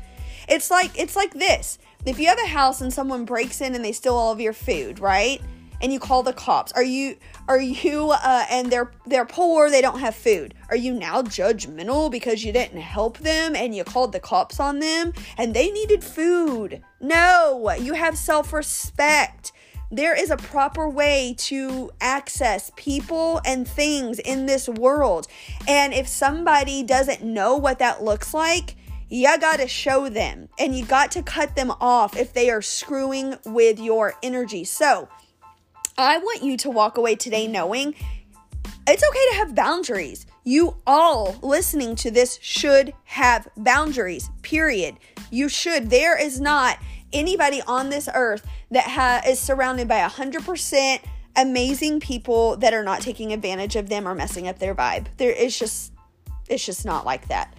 It's 0.49 0.71
like 0.71 0.99
it's 0.99 1.16
like 1.16 1.35
this. 1.35 1.78
If 2.07 2.19
you 2.19 2.26
have 2.28 2.38
a 2.38 2.49
house 2.49 2.81
and 2.81 2.93
someone 2.93 3.25
breaks 3.25 3.61
in 3.61 3.75
and 3.75 3.85
they 3.85 3.93
steal 3.93 4.14
all 4.14 4.33
of 4.33 4.40
your 4.40 4.52
food, 4.52 5.00
right? 5.00 5.40
And 5.81 5.93
you 5.93 5.99
call 5.99 6.23
the 6.23 6.33
cops. 6.33 6.73
Are 6.73 6.83
you 6.83 7.16
are 7.49 7.61
you 7.61 8.11
uh, 8.11 8.45
and 8.50 8.71
they're 8.71 8.93
they're 9.07 9.26
poor, 9.26 9.71
they 9.71 9.81
don't 9.81 9.99
have 9.99 10.14
food. 10.14 10.54
Are 10.71 10.76
you 10.76 10.93
now 10.95 11.23
judgmental 11.23 12.11
because 12.11 12.45
you 12.45 12.52
didn't 12.52 12.81
help 12.81 13.19
them 13.19 13.57
and 13.57 13.75
you 13.75 13.85
called 13.85 14.12
the 14.12 14.21
cops 14.21 14.61
on 14.61 14.78
them 14.78 15.12
and 15.37 15.54
they 15.54 15.71
needed 15.71 16.04
food? 16.04 16.83
No, 17.00 17.75
you 17.78 17.95
have 17.95 18.16
self-respect. 18.16 19.52
There 19.94 20.20
is 20.20 20.30
a 20.30 20.36
proper 20.36 20.88
way 20.88 21.36
to 21.38 21.92
access 22.00 22.72
people 22.74 23.40
and 23.44 23.66
things 23.66 24.18
in 24.18 24.46
this 24.46 24.68
world. 24.68 25.28
And 25.68 25.94
if 25.94 26.09
somebody 26.09 26.83
doesn't 26.83 27.22
know 27.22 27.57
what 27.57 27.78
that 27.78 28.02
looks 28.02 28.35
like, 28.35 28.74
you 29.09 29.28
got 29.38 29.61
to 29.61 29.68
show 29.68 30.09
them 30.09 30.48
and 30.59 30.76
you 30.76 30.85
got 30.85 31.12
to 31.12 31.22
cut 31.22 31.54
them 31.54 31.70
off 31.80 32.16
if 32.16 32.33
they 32.33 32.50
are 32.50 32.61
screwing 32.61 33.37
with 33.46 33.78
your 33.78 34.14
energy. 34.20 34.64
So, 34.64 35.09
I 35.96 36.18
want 36.18 36.42
you 36.42 36.57
to 36.57 36.70
walk 36.70 36.98
away 36.98 37.14
today 37.14 37.46
knowing 37.46 37.94
it's 38.88 39.04
okay 39.09 39.30
to 39.30 39.37
have 39.37 39.54
boundaries. 39.54 40.26
You 40.42 40.74
all 40.88 41.37
listening 41.40 41.94
to 41.96 42.11
this 42.11 42.40
should 42.42 42.94
have 43.04 43.46
boundaries, 43.57 44.28
period. 44.42 44.96
You 45.30 45.48
should. 45.48 45.88
There 45.88 46.20
is 46.20 46.40
not 46.40 46.78
anybody 47.12 47.62
on 47.62 47.88
this 47.88 48.09
earth 48.12 48.44
that 48.74 48.84
ha- 48.84 49.22
is 49.26 49.38
surrounded 49.38 49.88
by 49.88 50.00
100% 50.00 51.00
amazing 51.37 52.00
people 52.00 52.56
that 52.58 52.72
are 52.72 52.84
not 52.84 53.00
taking 53.00 53.32
advantage 53.32 53.76
of 53.76 53.88
them 53.88 54.06
or 54.06 54.14
messing 54.14 54.46
up 54.46 54.58
their 54.58 54.74
vibe. 54.74 55.06
There 55.16 55.32
is 55.32 55.58
just 55.58 55.92
it's 56.48 56.64
just 56.64 56.84
not 56.84 57.06
like 57.06 57.28
that. 57.28 57.54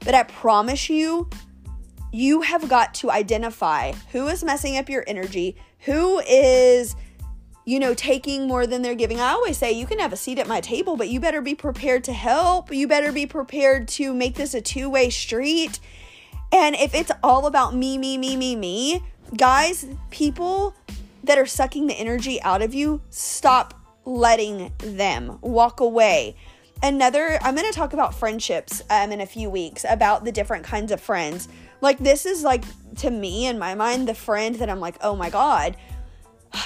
But 0.00 0.14
I 0.14 0.22
promise 0.22 0.88
you 0.88 1.28
you 2.12 2.42
have 2.42 2.68
got 2.68 2.94
to 2.94 3.10
identify 3.10 3.92
who 4.12 4.28
is 4.28 4.44
messing 4.44 4.76
up 4.76 4.88
your 4.88 5.04
energy, 5.06 5.56
who 5.80 6.20
is 6.20 6.96
you 7.66 7.80
know, 7.80 7.94
taking 7.94 8.46
more 8.46 8.66
than 8.66 8.82
they're 8.82 8.94
giving. 8.94 9.20
I 9.20 9.30
always 9.30 9.56
say 9.56 9.72
you 9.72 9.86
can 9.86 9.98
have 9.98 10.12
a 10.12 10.16
seat 10.16 10.38
at 10.38 10.46
my 10.46 10.60
table, 10.60 10.96
but 10.96 11.08
you 11.08 11.18
better 11.18 11.40
be 11.40 11.54
prepared 11.54 12.04
to 12.04 12.12
help. 12.12 12.70
You 12.70 12.86
better 12.86 13.10
be 13.10 13.26
prepared 13.26 13.88
to 13.88 14.12
make 14.12 14.34
this 14.34 14.52
a 14.54 14.60
two 14.60 14.90
way 14.90 15.08
street. 15.10 15.80
And 16.52 16.76
if 16.76 16.94
it's 16.94 17.10
all 17.22 17.46
about 17.46 17.74
me, 17.74 17.96
me, 17.96 18.18
me, 18.18 18.36
me, 18.36 18.54
me, 18.54 19.02
guys, 19.36 19.86
people 20.10 20.74
that 21.24 21.38
are 21.38 21.46
sucking 21.46 21.86
the 21.86 21.94
energy 21.94 22.40
out 22.42 22.62
of 22.62 22.74
you, 22.74 23.00
stop 23.10 23.74
letting 24.04 24.72
them 24.78 25.38
walk 25.40 25.80
away. 25.80 26.36
Another, 26.82 27.38
I'm 27.42 27.54
going 27.54 27.70
to 27.70 27.76
talk 27.76 27.92
about 27.92 28.14
friendships 28.14 28.82
um, 28.90 29.10
in 29.12 29.20
a 29.20 29.26
few 29.26 29.48
weeks 29.48 29.84
about 29.88 30.24
the 30.24 30.32
different 30.32 30.64
kinds 30.64 30.92
of 30.92 31.00
friends. 31.00 31.48
Like, 31.80 31.98
this 31.98 32.26
is 32.26 32.42
like, 32.42 32.64
to 32.96 33.10
me, 33.10 33.46
in 33.46 33.58
my 33.58 33.74
mind, 33.74 34.08
the 34.08 34.14
friend 34.14 34.54
that 34.56 34.68
I'm 34.68 34.80
like, 34.80 34.96
oh 35.00 35.16
my 35.16 35.30
God. 35.30 35.76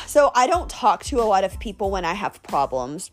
So, 0.07 0.31
I 0.35 0.47
don't 0.47 0.69
talk 0.69 1.03
to 1.05 1.21
a 1.21 1.25
lot 1.25 1.45
of 1.45 1.59
people 1.61 1.91
when 1.91 2.05
I 2.05 2.13
have 2.13 2.43
problems. 2.43 3.11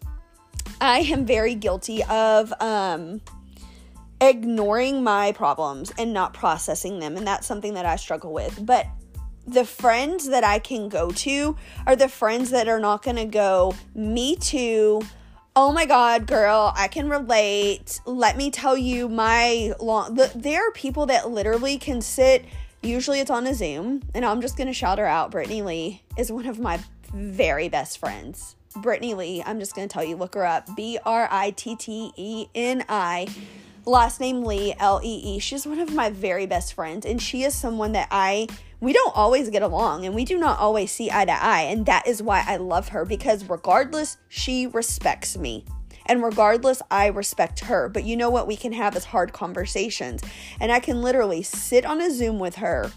I 0.82 1.00
am 1.00 1.26
very 1.26 1.56
guilty 1.56 2.04
of, 2.04 2.52
um, 2.60 3.22
ignoring 4.20 5.04
my 5.04 5.32
problems 5.32 5.94
and 5.98 6.14
not 6.14 6.34
processing 6.34 7.00
them. 7.00 7.16
And 7.16 7.26
that's 7.26 7.48
something 7.48 7.76
that 7.76 7.86
I 7.86 7.96
struggle 7.96 8.34
with. 8.34 8.66
But 8.66 8.88
the 9.48 9.66
friends 9.66 10.30
that 10.30 10.44
I 10.44 10.60
can 10.60 10.90
go 10.90 11.12
to 11.12 11.56
are 11.86 11.96
the 11.96 12.10
friends 12.10 12.50
that 12.52 12.68
are 12.68 12.80
not 12.80 13.04
going 13.04 13.18
to 13.18 13.26
go, 13.26 13.76
me 13.94 14.36
too. 14.36 15.02
Oh 15.56 15.72
my 15.72 15.86
God, 15.86 16.28
girl, 16.28 16.74
I 16.76 16.88
can 16.88 17.10
relate. 17.10 18.02
Let 18.06 18.36
me 18.36 18.52
tell 18.52 18.78
you 18.78 19.08
my 19.08 19.74
long. 19.80 20.16
There 20.36 20.68
are 20.68 20.72
people 20.72 21.06
that 21.06 21.30
literally 21.30 21.78
can 21.78 22.02
sit, 22.02 22.44
usually 22.82 23.20
it's 23.20 23.32
on 23.32 23.48
a 23.48 23.54
Zoom, 23.54 24.04
and 24.14 24.26
I'm 24.26 24.42
just 24.42 24.58
going 24.58 24.68
to 24.68 24.74
shout 24.74 25.00
her 25.00 25.06
out. 25.06 25.32
Britteni 25.32 25.64
Lee 25.64 26.02
is 26.18 26.32
one 26.32 26.46
of 26.46 26.60
my 26.60 26.80
very 27.14 27.70
best 27.70 28.00
friends. 28.00 28.56
Britteni 28.74 29.16
Lee, 29.16 29.44
I'm 29.46 29.60
just 29.60 29.76
going 29.76 29.88
to 29.88 29.94
tell 29.94 30.04
you, 30.04 30.18
look 30.18 30.36
her 30.36 30.46
up. 30.46 30.68
B 30.76 31.00
R 31.06 31.30
I 31.32 31.52
T 31.52 31.78
T 31.78 32.12
E 32.18 32.48
N 32.54 32.84
I 32.90 33.28
last 33.86 34.20
name 34.20 34.44
Lee, 34.44 34.76
L 34.80 35.00
E 35.04 35.36
E. 35.36 35.40
She's 35.40 35.66
one 35.66 35.80
of 35.80 35.94
my 35.94 36.10
very 36.10 36.46
best 36.46 36.74
friends, 36.74 37.06
and 37.06 37.22
she 37.22 37.44
is 37.44 37.54
someone 37.54 37.94
that 37.94 38.10
I 38.12 38.48
we 38.86 38.94
don't 38.94 39.16
always 39.18 39.50
get 39.50 39.64
along 39.64 40.06
and 40.06 40.14
we 40.14 40.24
do 40.24 40.38
not 40.38 40.60
always 40.60 40.92
see 40.92 41.10
eye 41.12 41.26
to 41.26 41.32
eye. 41.32 41.64
And 41.64 41.88
that 41.88 42.08
is 42.08 42.22
why 42.22 42.44
I 42.46 42.58
love 42.58 42.90
her 42.90 43.04
because 43.04 43.50
regardless, 43.50 44.18
she 44.30 44.68
respects 44.68 45.36
me. 45.36 45.66
And 46.06 46.22
regardless, 46.22 46.84
I 46.92 47.08
respect 47.08 47.62
her. 47.62 47.90
But 47.90 48.04
you 48.04 48.16
know 48.16 48.30
what 48.30 48.46
we 48.46 48.56
can 48.56 48.74
have 48.74 48.96
is 48.96 49.06
hard 49.06 49.34
conversations. 49.34 50.22
And 50.60 50.72
I 50.72 50.80
can 50.80 51.02
literally 51.02 51.42
sit 51.42 51.84
on 51.84 52.00
a 52.00 52.12
Zoom 52.12 52.38
with 52.38 52.58
her 52.58 52.92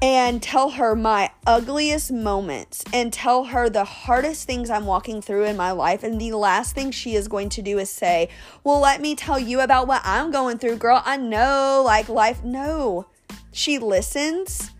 and 0.00 0.42
tell 0.42 0.70
her 0.70 0.96
my 0.96 1.30
ugliest 1.46 2.10
moments 2.10 2.82
and 2.94 3.12
tell 3.12 3.44
her 3.44 3.68
the 3.68 3.84
hardest 3.84 4.46
things 4.46 4.70
I'm 4.70 4.86
walking 4.86 5.20
through 5.20 5.44
in 5.44 5.58
my 5.58 5.72
life. 5.72 6.04
And 6.04 6.18
the 6.18 6.32
last 6.32 6.74
thing 6.74 6.90
she 6.90 7.16
is 7.16 7.28
going 7.28 7.50
to 7.50 7.60
do 7.60 7.78
is 7.78 7.90
say, 7.90 8.30
Well, 8.64 8.80
let 8.80 9.02
me 9.02 9.14
tell 9.14 9.38
you 9.38 9.60
about 9.60 9.88
what 9.88 10.00
I'm 10.06 10.30
going 10.30 10.56
through, 10.56 10.76
girl. 10.76 11.02
I 11.04 11.18
know, 11.18 11.82
like 11.84 12.08
life. 12.08 12.42
No, 12.42 13.08
she 13.52 13.78
listens. 13.78 14.70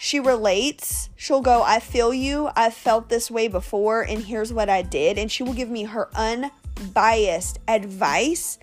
She 0.00 0.18
relates. 0.18 1.10
She'll 1.14 1.42
go, 1.42 1.62
I 1.62 1.78
feel 1.78 2.14
you. 2.14 2.50
I've 2.56 2.74
felt 2.74 3.08
this 3.08 3.30
way 3.30 3.48
before, 3.48 4.02
and 4.02 4.24
here's 4.24 4.52
what 4.52 4.68
I 4.68 4.82
did. 4.82 5.18
And 5.18 5.30
she 5.30 5.42
will 5.42 5.52
give 5.52 5.68
me 5.68 5.84
her 5.84 6.08
unbiased 6.14 7.58
advice. 7.68 8.58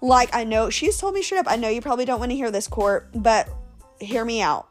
Like, 0.00 0.34
I 0.34 0.44
know 0.44 0.70
she's 0.70 0.98
told 0.98 1.14
me 1.14 1.22
straight 1.22 1.38
up, 1.38 1.46
I 1.48 1.56
know 1.56 1.68
you 1.68 1.80
probably 1.80 2.04
don't 2.04 2.18
want 2.18 2.32
to 2.32 2.36
hear 2.36 2.50
this, 2.50 2.66
Court, 2.66 3.08
but 3.14 3.48
hear 4.00 4.24
me 4.24 4.42
out 4.42 4.68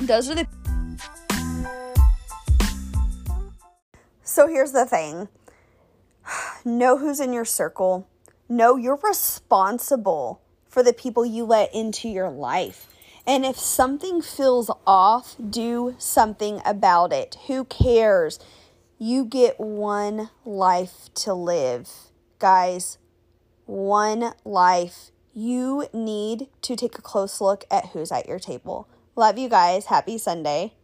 those 0.00 0.30
are 0.30 0.34
the. 0.34 0.46
So 4.22 4.46
here's 4.46 4.72
the 4.72 4.86
thing 4.86 5.28
know 6.64 6.96
who's 6.96 7.20
in 7.20 7.32
your 7.32 7.44
circle, 7.44 8.08
know 8.48 8.76
you're 8.76 9.00
responsible 9.02 10.40
for 10.68 10.82
the 10.82 10.92
people 10.92 11.26
you 11.26 11.44
let 11.44 11.74
into 11.74 12.08
your 12.08 12.30
life. 12.30 12.86
And 13.26 13.44
if 13.44 13.58
something 13.58 14.22
feels 14.22 14.70
off, 14.86 15.36
do 15.38 15.94
something 15.98 16.60
about 16.64 17.12
it. 17.12 17.36
Who 17.46 17.64
cares? 17.64 18.38
You 18.98 19.24
get 19.24 19.58
one 19.60 20.30
life 20.44 21.08
to 21.16 21.34
live. 21.34 21.88
Guys, 22.38 22.98
one 23.66 24.32
life. 24.44 25.10
You 25.32 25.86
need 25.92 26.48
to 26.62 26.76
take 26.76 26.98
a 26.98 27.02
close 27.02 27.40
look 27.40 27.64
at 27.70 27.90
who's 27.90 28.10
at 28.10 28.26
your 28.26 28.38
table. 28.38 28.88
Love 29.16 29.38
you 29.38 29.48
guys. 29.48 29.86
Happy 29.86 30.18
Sunday. 30.18 30.74